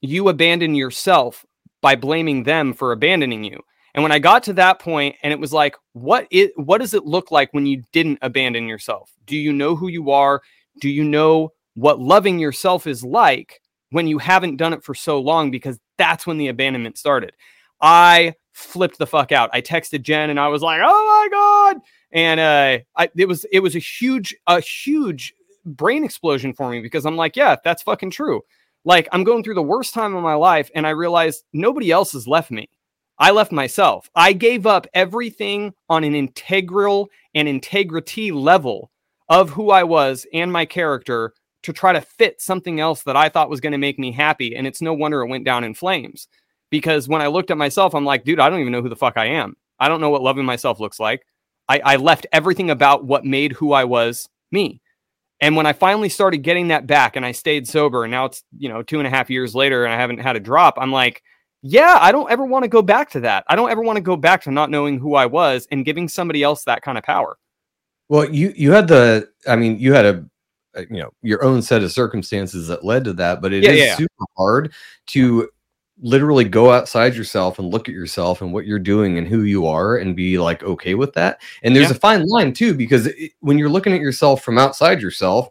[0.00, 1.44] You abandon yourself
[1.80, 3.60] by blaming them for abandoning you.
[3.94, 6.94] And when I got to that point and it was like, what it what does
[6.94, 9.12] it look like when you didn't abandon yourself?
[9.26, 10.42] Do you know who you are?
[10.80, 13.60] Do you know what loving yourself is like
[13.94, 15.50] when you haven't done it for so long?
[15.50, 17.32] Because that's when the abandonment started.
[17.80, 19.50] I flipped the fuck out.
[19.52, 20.88] I texted Jen and I was like, oh
[21.22, 21.82] my God.
[22.12, 25.32] And uh I it was it was a huge, a huge
[25.64, 28.42] brain explosion for me because I'm like, yeah, that's fucking true.
[28.84, 32.12] Like I'm going through the worst time of my life and I realized nobody else
[32.12, 32.68] has left me.
[33.18, 34.10] I left myself.
[34.14, 38.90] I gave up everything on an integral and integrity level
[39.28, 41.32] of who I was and my character
[41.64, 44.54] to try to fit something else that I thought was going to make me happy.
[44.56, 46.28] And it's no wonder it went down in flames
[46.70, 48.96] because when I looked at myself, I'm like, dude, I don't even know who the
[48.96, 49.56] fuck I am.
[49.78, 51.26] I don't know what loving myself looks like.
[51.68, 54.80] I, I left everything about what made who I was me.
[55.40, 58.44] And when I finally started getting that back and I stayed sober, and now it's,
[58.56, 60.92] you know, two and a half years later and I haven't had a drop, I'm
[60.92, 61.22] like,
[61.62, 63.44] yeah, I don't ever want to go back to that.
[63.48, 66.08] I don't ever want to go back to not knowing who I was and giving
[66.08, 67.38] somebody else that kind of power.
[68.08, 70.24] Well, you you had the I mean, you had a,
[70.76, 73.78] Uh, you know your own set of circumstances that led to that, but it is
[73.78, 73.96] Yeah, yeah.
[73.96, 74.72] super hard
[75.08, 75.48] to
[76.02, 79.66] literally go outside yourself and look at yourself and what you're doing and who you
[79.66, 81.40] are and be like okay with that.
[81.62, 81.96] And there's Yeah.
[81.96, 85.50] a fine line too because it, when you're looking at yourself from outside yourself,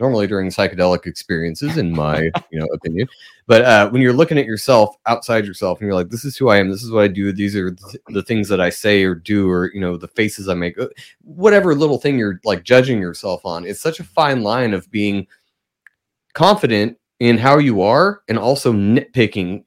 [0.00, 3.06] normally during psychedelic experiences in my you know opinion
[3.46, 6.48] but uh, when you're looking at yourself outside yourself and you're like this is who
[6.48, 9.04] i am this is what i do these are th- the things that i say
[9.04, 10.88] or do or you know the faces i make uh,
[11.22, 15.26] whatever little thing you're like judging yourself on it's such a fine line of being
[16.34, 19.64] confident in how you are and also nitpicking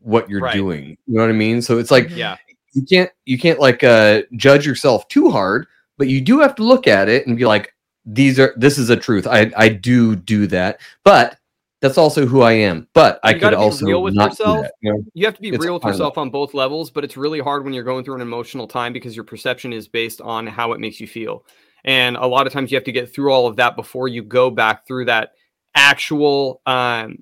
[0.00, 0.54] what you're Right.
[0.54, 2.36] doing you know what i mean so it's like Yeah.
[2.72, 5.66] you can't you can't like uh judge yourself too hard
[5.98, 7.73] but you do have to look at it and be like
[8.06, 11.38] these are this is a truth i i do do that but
[11.80, 14.62] that's also who i am but i could also real with yourself.
[14.62, 15.04] that, you know?
[15.14, 17.72] You have to be real with yourself on both levels, but it's really hard when
[17.72, 21.00] you're going through an emotional time because your perception is based on how it makes
[21.00, 21.44] you feel.
[21.84, 24.22] And a lot of times you have to get through all of that before you
[24.22, 25.32] go back through that
[25.74, 27.18] actual um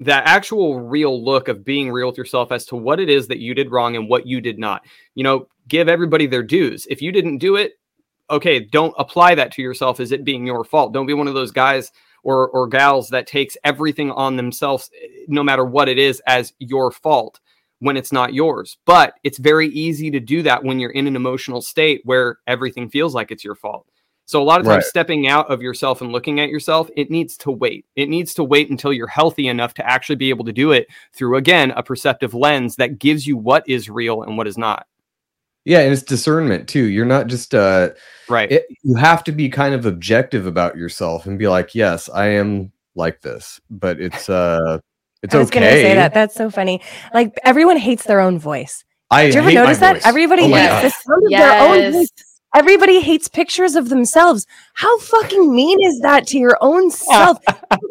[0.00, 3.38] that actual real look of being real with yourself as to what it is that
[3.38, 4.84] you did wrong and what you did not.
[5.14, 6.86] You know, give everybody their dues.
[6.90, 7.74] If you didn't do it,
[8.32, 10.92] okay, don't apply that to yourself as it being your fault.
[10.92, 14.90] Don't be one of those guys or or gals that takes everything on themselves
[15.28, 17.40] no matter what it is as your fault
[17.80, 21.16] when it's not yours but it's very easy to do that when you're in an
[21.16, 23.86] emotional state where everything feels like it's your fault
[24.24, 24.84] so a lot of times Right.
[24.84, 28.44] stepping out of yourself and looking at yourself it needs to wait it needs to
[28.44, 31.82] wait until you're healthy enough to actually be able to do it through again a
[31.82, 34.86] perceptive lens that gives you what is real and what is not
[35.64, 36.84] Yeah, and it's discernment too.
[36.84, 37.90] You're not just uh
[38.28, 42.08] right it, you have to be kind of objective about yourself and be like, yes,
[42.08, 44.78] I am like this, but it's uh
[45.22, 45.60] it's I was okay.
[45.60, 46.14] gonna say that.
[46.14, 46.80] That's so funny.
[47.14, 48.84] Like everyone hates their own voice.
[49.10, 49.94] I Did you ever notice that?
[49.96, 50.06] voice.
[50.06, 52.10] Everybody Oh hates the sound of their own voice.
[52.54, 54.46] Everybody hates pictures of themselves.
[54.74, 57.38] How fucking mean is that to your own self?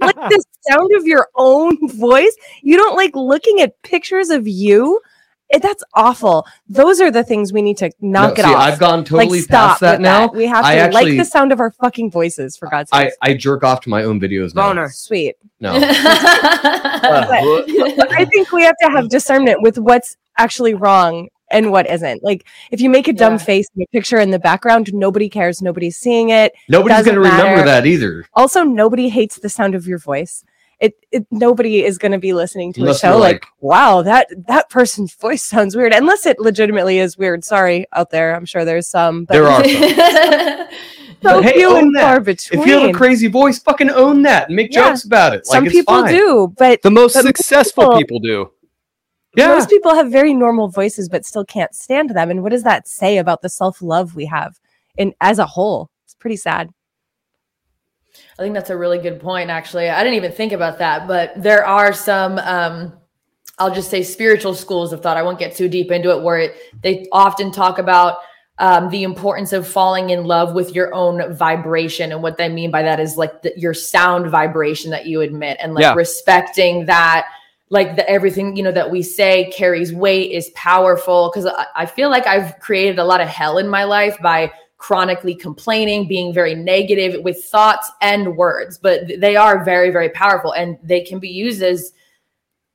[0.01, 2.35] like the sound of your own voice.
[2.61, 4.99] You don't like looking at pictures of you.
[5.53, 6.45] Eh, That's awful.
[6.69, 8.57] Those are the things we need to knock No, it see, off.
[8.61, 10.27] I've gone totally like, stop past that with now.
[10.27, 13.11] We have I to actually- like the sound of our fucking voices, for God's sake.
[13.21, 14.69] I jerk off to my own videos now.
[14.69, 15.35] Boner, Sweet.
[15.59, 15.73] No.
[17.11, 22.23] But I think we have to have discernment with what's actually wrong and what isn't.
[22.23, 23.37] Like if you make a dumb Yeah.
[23.39, 26.53] face in a picture in the background, nobody cares, nobody's seeing it.
[26.69, 28.25] Nobody's gonna remember that either.
[28.33, 30.43] Also, nobody hates the sound of your voice.
[30.81, 34.01] It, it nobody is going to be listening to Unless a show like, like- wow,
[34.01, 35.93] that that person's voice sounds weird.
[35.93, 37.43] Unless it legitimately is weird.
[37.45, 38.35] Sorry out there.
[38.35, 39.25] I'm sure there's some.
[39.25, 39.73] But There are some.
[41.21, 42.01] so But hey, few own and that.
[42.01, 42.61] far between.
[42.61, 44.89] If you have a crazy voice, fucking own that and make Yeah.
[44.89, 45.45] jokes about it.
[45.47, 46.13] Like some it's people fine.
[46.15, 48.51] do, but the most But most successful people- people do
[49.37, 49.49] Yeah.
[49.49, 52.87] most people have very normal voices but still can't stand them and what does that
[52.87, 54.59] say about the self-love we have
[54.97, 56.69] in as a whole it's pretty sad
[58.41, 59.87] I think that's a really good point, actually.
[59.87, 62.91] I didn't even think about that, but there are some, um,
[63.59, 65.15] I'll just say spiritual schools of thought.
[65.15, 68.17] I won't get too deep into it, where it, they often talk about
[68.57, 72.11] um, the importance of falling in love with your own vibration.
[72.11, 75.57] And what they mean by that is like the, your sound vibration that you admit
[75.61, 75.93] and like Yeah.
[75.93, 77.27] respecting that.
[77.69, 81.85] Like the everything you know that we say carries weight is powerful because I, I
[81.85, 84.51] feel like I've created a lot of hell in my life by
[84.81, 90.53] chronically complaining, being very negative with thoughts and words, but they are very, very powerful
[90.53, 91.93] and they can be used as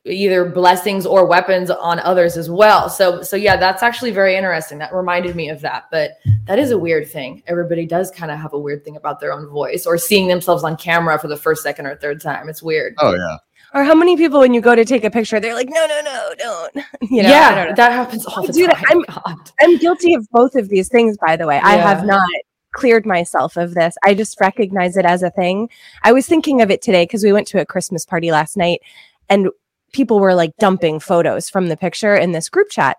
[0.05, 2.89] either blessings or weapons on others as well.
[2.89, 4.79] So, so yeah, that's actually very interesting.
[4.79, 6.13] That reminded me of that, but
[6.45, 7.43] that is a weird thing.
[7.49, 10.63] Everybody does kind of have a weird thing about their own voice or seeing themselves
[10.63, 12.49] on camera for the first, second, or third time.
[12.49, 12.95] It's weird.
[12.99, 13.39] Oh yeah.
[13.77, 16.01] Or how many people when you go to take a picture they're like no no
[16.03, 16.75] no don't.
[17.03, 18.77] You know don't yeah, that happens all the that.
[18.77, 18.85] time.
[18.89, 19.05] I'm-
[19.37, 19.51] God.
[19.61, 21.61] i'm guilty of both of these things by the way.
[21.63, 22.27] I have not
[22.73, 23.97] cleared myself of this.
[24.05, 25.71] I just recognize it as a thing.
[26.03, 28.81] I was thinking of it today because we went to a christmas party last night
[29.29, 29.49] and
[29.93, 32.97] people were like dumping photos from the picture in this group chat.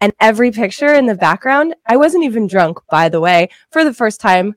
[0.00, 3.94] And every picture in the background i wasn't even drunk by the way for the
[3.94, 4.54] first time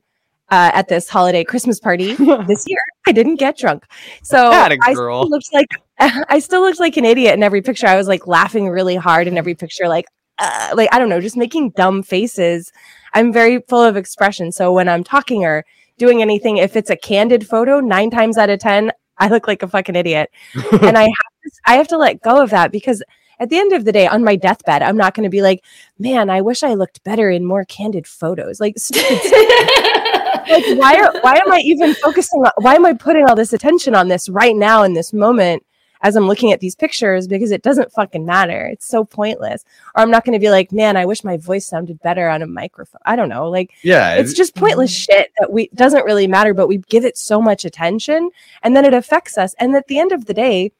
[0.50, 2.14] uh, at this holiday christmas party
[2.46, 2.80] this year.
[3.06, 3.84] I didn't get drunk.
[4.22, 5.68] So i still looked like
[6.28, 7.86] i still looked like an idiot in every picture.
[7.86, 10.06] I was like laughing really hard in every picture like
[10.38, 12.72] uh, like i don't know just making dumb faces.
[13.12, 14.52] I'm very full of expression.
[14.52, 15.64] So when i'm talking or
[15.98, 19.62] doing anything if it's a candid photo nine times out of ten i look like
[19.62, 20.30] a fucking idiot.
[20.82, 23.02] And i have to, i have to let go of that because
[23.40, 25.64] at the end of the day on my deathbed i'm not going to be like
[25.98, 28.76] man i wish i looked better in more candid photos like
[30.50, 33.52] like why are why am I even focusing on why am I putting all this
[33.52, 35.64] attention on this right now in this moment
[36.02, 38.66] as I'm looking at these pictures because it doesn't fucking matter.
[38.66, 39.64] It's so pointless.
[39.94, 42.40] Or I'm not going to be like, man, I wish my voice sounded better on
[42.40, 43.02] a microphone.
[43.04, 43.50] I don't know.
[43.50, 44.14] Like Yeah.
[44.14, 45.12] it's just pointless mm-hmm.
[45.12, 48.30] shit that we doesn't really matter, but we give it so much attention
[48.62, 49.54] and then it affects us.
[49.58, 50.72] And at the end of the day,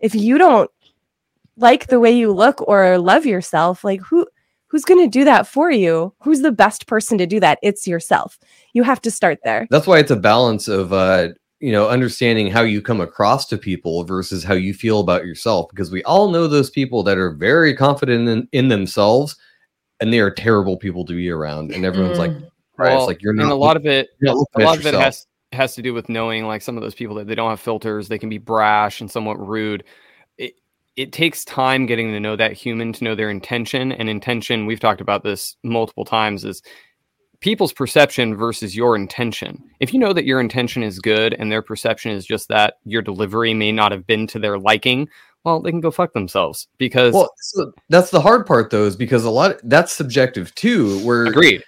[0.00, 0.70] if you don't
[1.56, 4.26] like the way you look or love yourself, like who
[4.68, 6.12] who's going to do that for you?
[6.22, 7.58] Who's the best person to do that?
[7.62, 8.38] It's yourself.
[8.72, 9.66] You have to start there.
[9.70, 11.28] that's why it's a balance of uh
[11.60, 15.68] you know understanding how you come across to people versus how you feel about yourself
[15.70, 19.36] because we all know those people that are very confident in, in themselves
[20.00, 22.50] and they are terrible people to be around and everyone's like Mm.
[22.76, 24.64] right Well, it's like you're not and not a lot of it a looking at
[24.64, 27.28] lot of it has has to do with knowing like some of those people that
[27.28, 29.84] they don't have filters they can be brash and somewhat rude
[30.96, 34.80] it takes time getting to know that human to know their intention and intention we've
[34.80, 36.62] talked about this multiple times is
[37.40, 39.62] people's perception versus your intention.
[39.80, 43.02] If you know that your intention is good and their perception is just that your
[43.02, 45.08] delivery may not have been to their liking
[45.44, 48.96] well they can go fuck themselves because well so that's the hard part though is
[48.96, 51.62] because a lot that's subjective too where agreed.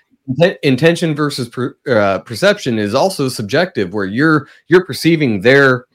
[0.63, 5.87] intention versus per, uh, perception is also subjective where you're you're perceiving their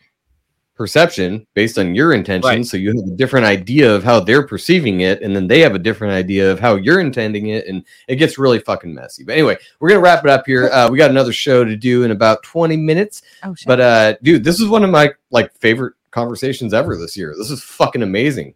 [0.75, 2.47] perception based on your intention.
[2.47, 2.65] Right.
[2.65, 5.75] So you have a different idea of how they're perceiving it, and then they have
[5.75, 9.23] a different idea of how you're intending it, and it gets really fucking messy.
[9.23, 10.69] But anyway, we're gonna wrap it up here.
[10.69, 13.21] Uh, we got another show to do in about 20 minutes.
[13.43, 13.67] Oh shit.
[13.67, 17.33] But uh, dude, this is one of my like favorite conversations ever this year.
[17.37, 18.55] This is fucking amazing.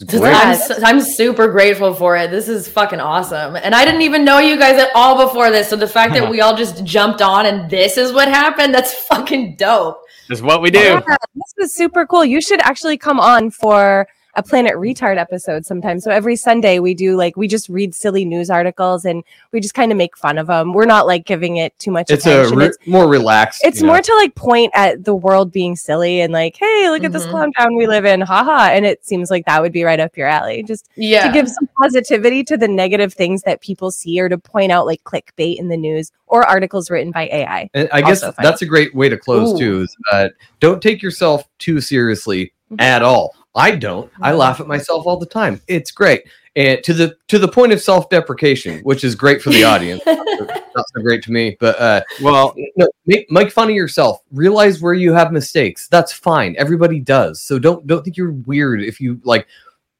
[0.00, 0.34] It's Just- great.
[0.34, 2.30] I'm, su- I'm super grateful for it.
[2.30, 3.54] This is fucking awesome.
[3.54, 5.68] And I didn't even know you guys at all before this.
[5.68, 8.92] So the fact that we all just jumped on and this is what happened, that's
[8.92, 10.03] fucking dope.
[10.28, 10.78] This is what we do.
[10.78, 11.00] Yeah,
[11.34, 12.24] this was super cool.
[12.24, 14.06] You should actually come on for
[14.36, 16.02] a Planet Retard episode sometimes.
[16.04, 19.22] So every Sunday we do like we just read silly news articles and
[19.52, 20.72] we just kind of make fun of them.
[20.72, 22.58] We're not like giving it too much It's a attention.
[22.58, 23.62] re- it's more relaxed.
[23.64, 23.92] it's you know.
[23.92, 27.26] more to like point at the world being silly and like, hey, look at this
[27.26, 27.30] Mhm.
[27.30, 28.70] clown town we live in, haha.
[28.72, 30.62] And it seems like that would be right up your alley.
[30.62, 31.26] Just Yeah.
[31.26, 34.86] to give some positivity to the negative things that people see or to point out
[34.86, 37.70] like clickbait in the news or articles written by AI.
[37.74, 38.34] And I guess funny.
[38.42, 39.58] that's a great way to close Ooh.
[39.58, 39.80] too.
[39.82, 40.28] Is uh,
[40.60, 42.80] don't take yourself too seriously Mhm.
[42.82, 43.34] at all.
[43.54, 44.10] I don't.
[44.20, 45.60] I laugh at myself all the time.
[45.68, 46.24] It's great,
[46.56, 50.02] and to the to the point of self deprecation, which is great for the audience.
[50.06, 54.20] Not so great to me, but uh, Well, no, make make fun of yourself.
[54.32, 55.86] Realize where you have mistakes.
[55.88, 56.56] That's fine.
[56.58, 57.40] Everybody does.
[57.40, 59.46] So don't don't think you're weird if you like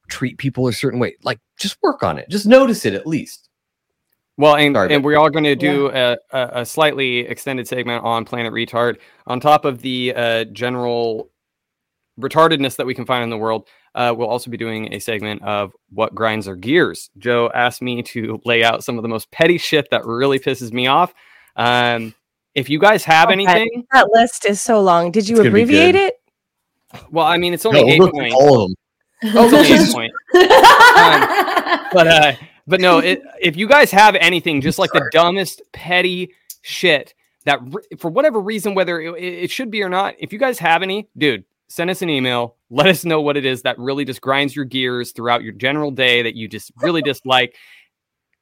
[0.09, 1.15] treat people a certain way.
[1.23, 2.29] Like just work on it.
[2.29, 3.49] Just notice it at least.
[4.37, 8.03] Well, and, Sorry, and we're all going to do a, a, a slightly extended segment
[8.03, 8.97] on Planet Retard
[9.27, 11.29] on top of the uh, general
[12.19, 13.67] retardedness that we can find in the world.
[13.93, 17.09] Uh, we'll also be doing a segment of what grinds our gears.
[17.17, 20.71] Joe asked me to lay out some of the most petty shit that really pisses
[20.73, 21.13] me off.
[21.55, 22.13] Um,
[22.53, 23.33] if you guys have Okay.
[23.33, 25.11] anything, That list is so long.
[25.11, 26.15] Did you It's gonna be abbreviate it?
[27.11, 28.35] well, I mean, it's No, only we'll eight go through points.
[28.35, 28.75] all of them.
[29.21, 30.15] It's only eight points.
[31.93, 32.33] but uh
[32.67, 37.13] but no it, if you guys have anything just like the dumbest petty shit
[37.45, 40.59] that re- for whatever reason whether it, it should be or not if you guys
[40.59, 44.05] have any dude send us an email let us know what it is that really
[44.05, 47.55] just grinds your gears throughout your general day that you just really dislike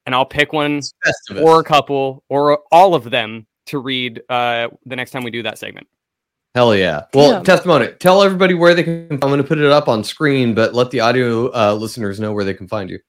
[0.05, 0.82] and i'll pick one
[1.41, 5.43] or a couple or all of them to read uh the next time we do
[5.43, 5.88] that segment
[6.55, 7.05] Hell yeah.
[7.15, 7.43] Well, Damn.
[7.43, 7.88] testimony.
[7.99, 9.07] Tell everybody where they can.
[9.09, 12.32] I'm going to put it up on screen, but let the audio uh, listeners know
[12.32, 12.99] where they can find you.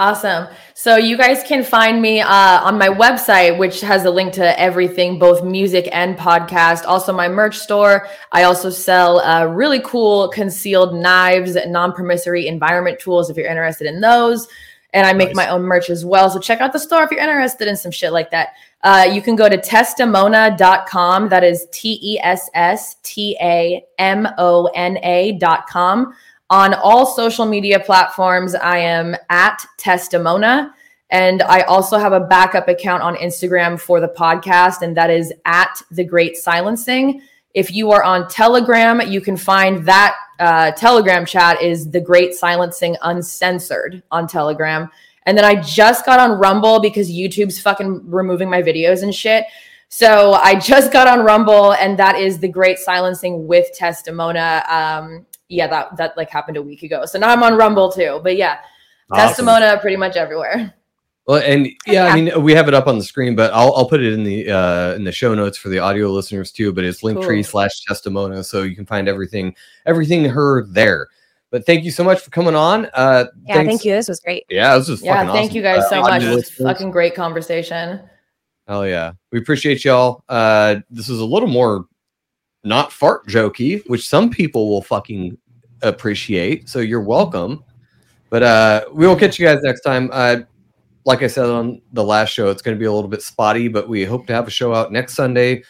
[0.00, 0.48] Awesome.
[0.72, 4.58] So you guys can find me uh, on my website, which has a link to
[4.58, 6.86] everything, both music and podcast.
[6.86, 8.08] Also, my merch store.
[8.32, 14.00] I also sell uh, really cool concealed knives, non-permissory environment tools if you're interested in
[14.00, 14.48] those.
[14.94, 15.36] And I make Nice.
[15.36, 16.30] my own merch as well.
[16.30, 18.54] So check out the store if you're interested in some shit like that.
[18.82, 21.28] Uh, you can go to tesstamona.com.
[21.28, 26.14] That is T E S S T A M O N A.com.
[26.50, 30.72] On all social media platforms, I am at Tesstamona.
[31.10, 35.32] And I also have a backup account on Instagram for the podcast, and that is
[35.44, 37.22] at The Great Silencing.
[37.52, 42.34] If you are on Telegram, you can find that uh, Telegram chat is The Great
[42.34, 44.88] Silencing Uncensored on Telegram.
[45.26, 49.46] And then I just got on Rumble because YouTube's fucking removing my videos and shit.
[49.88, 54.68] So I just got on Rumble, and that is The Great Silencing with Tesstamona.
[54.68, 57.04] Um, yeah, that that like happened a week ago.
[57.04, 58.20] So now I'm on Rumble too.
[58.22, 58.60] But yeah,
[59.10, 59.44] Awesome.
[59.46, 60.72] Tesstamona pretty much everywhere.
[61.26, 63.88] Well, and yeah, I mean, we have it up on the screen, but I'll, I'll
[63.88, 66.72] put it in the uh, in the show notes for the audio listeners too.
[66.72, 67.44] But it's Linktree Cool.
[67.44, 69.54] slash Tesstamona, so you can find everything
[69.86, 71.08] everything her there.
[71.50, 72.86] But thank you so much for coming on.
[72.94, 73.92] Uh, Yeah, thanks- thank you.
[73.92, 74.44] This was great.
[74.48, 75.56] Yeah, this was Yeah, fucking thank awesome.
[75.56, 76.22] you guys Uh, so audio much.
[76.22, 78.00] It was listeners, fucking great conversation.
[78.68, 80.22] Hell yeah, we appreciate y'all.
[80.28, 81.86] Uh, this is a little more
[82.64, 85.36] not fart jokey, which some people will fucking
[85.82, 86.68] appreciate.
[86.68, 87.64] So you're welcome.
[88.28, 90.10] But uh, we will catch you guys next time.
[90.12, 90.40] Uh,
[91.04, 93.68] like I said on the last show, it's going to be a little bit spotty,
[93.68, 95.64] but we hope to have a show out next Sunday.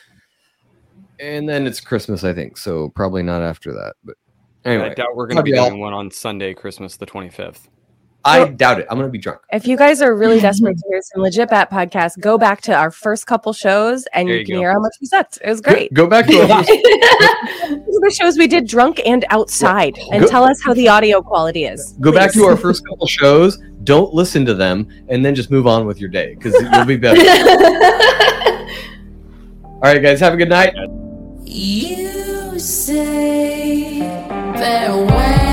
[1.18, 2.56] And then it's Christmas, I think.
[2.56, 3.94] So probably not after that.
[4.04, 4.16] But
[4.64, 7.68] anyway, i doubt we're going to be doing one on sunday christmas the 25th
[8.24, 8.86] I doubt it.
[8.90, 9.40] I'm going to be drunk.
[9.52, 12.74] If you guys are really desperate to hear some legit bat podcast, go back to
[12.74, 14.60] our first couple shows and you, you can go.
[14.60, 15.38] hear how much we sucked.
[15.42, 15.92] It was great.
[15.94, 16.68] Go, back to our first
[18.00, 21.64] the shows we did drunk and outside and Go- tell us how the audio quality
[21.64, 21.92] is.
[22.00, 23.58] go back to our first couple shows.
[23.84, 26.98] Don't listen to them, and then just move on with your day because you'll be
[26.98, 27.18] better.
[29.64, 30.74] All right, guys, have a good night.
[31.44, 34.00] You say
[34.56, 35.49] farewell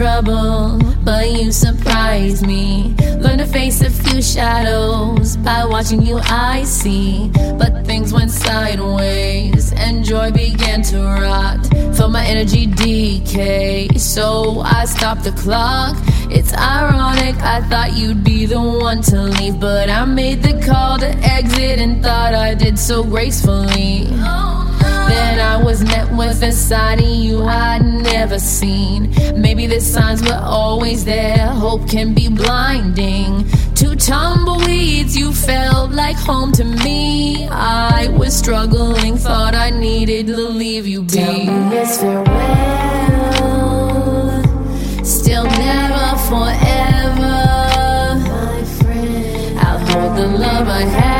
[0.00, 2.94] trouble, but you surprised me.
[3.18, 7.30] Learned to face a few shadows by watching you, I see.
[7.58, 11.66] But things went sideways, and joy began to rot.
[11.94, 15.98] Felt my energy decay, so I stopped the clock.
[16.30, 20.98] It's ironic, I thought you'd be the one to leave, but I made the call
[21.00, 24.08] to exit and thought I did so gracefully.
[25.20, 29.12] Then I was met with a side of you I'd never seen.
[29.36, 33.46] Maybe the signs were always there, hope can be blinding.
[33.74, 37.46] Two tumbleweeds, you felt like home to me.
[37.48, 41.08] I was struggling, thought I needed to leave you be.
[41.08, 43.20] Tell me it's farewell.
[45.04, 47.36] Still never forever.
[48.34, 51.19] My friend, I'll hold the love I have.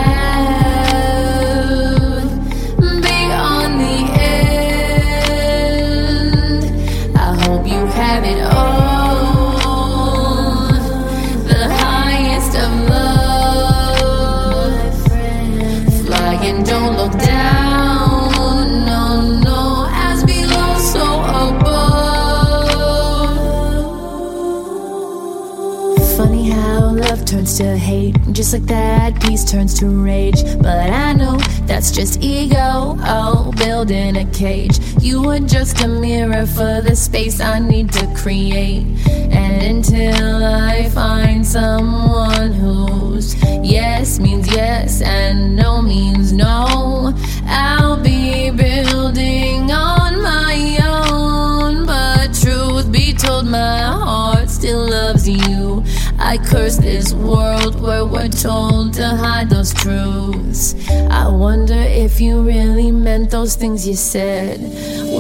[28.53, 30.43] Like that, peace turns to rage.
[30.59, 31.37] But I know
[31.67, 32.97] that's just ego.
[32.99, 34.81] Oh, building a cage.
[35.01, 38.87] You are just a mirror for the space I need to create.
[39.09, 47.15] And until I find someone who's yes means yes and no means no,
[47.47, 51.87] I'll be building on my own.
[51.87, 55.85] But truth be told, my heart still loves you.
[56.19, 57.50] I curse this world
[57.99, 60.75] we're told to hide those truths.
[61.11, 64.61] I wonder if you really meant those things you said.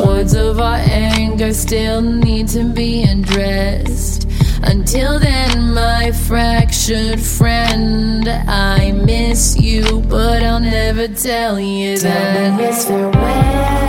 [0.07, 4.29] Words of our anger still need to be addressed.
[4.63, 12.61] Until then, my fractured friend, I miss you, but I'll never tell you that.
[12.61, 13.81] it's farewell.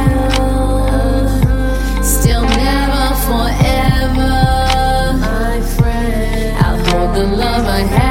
[2.04, 4.34] Still never forever.
[5.20, 8.11] My friend, I'll hold the love I have.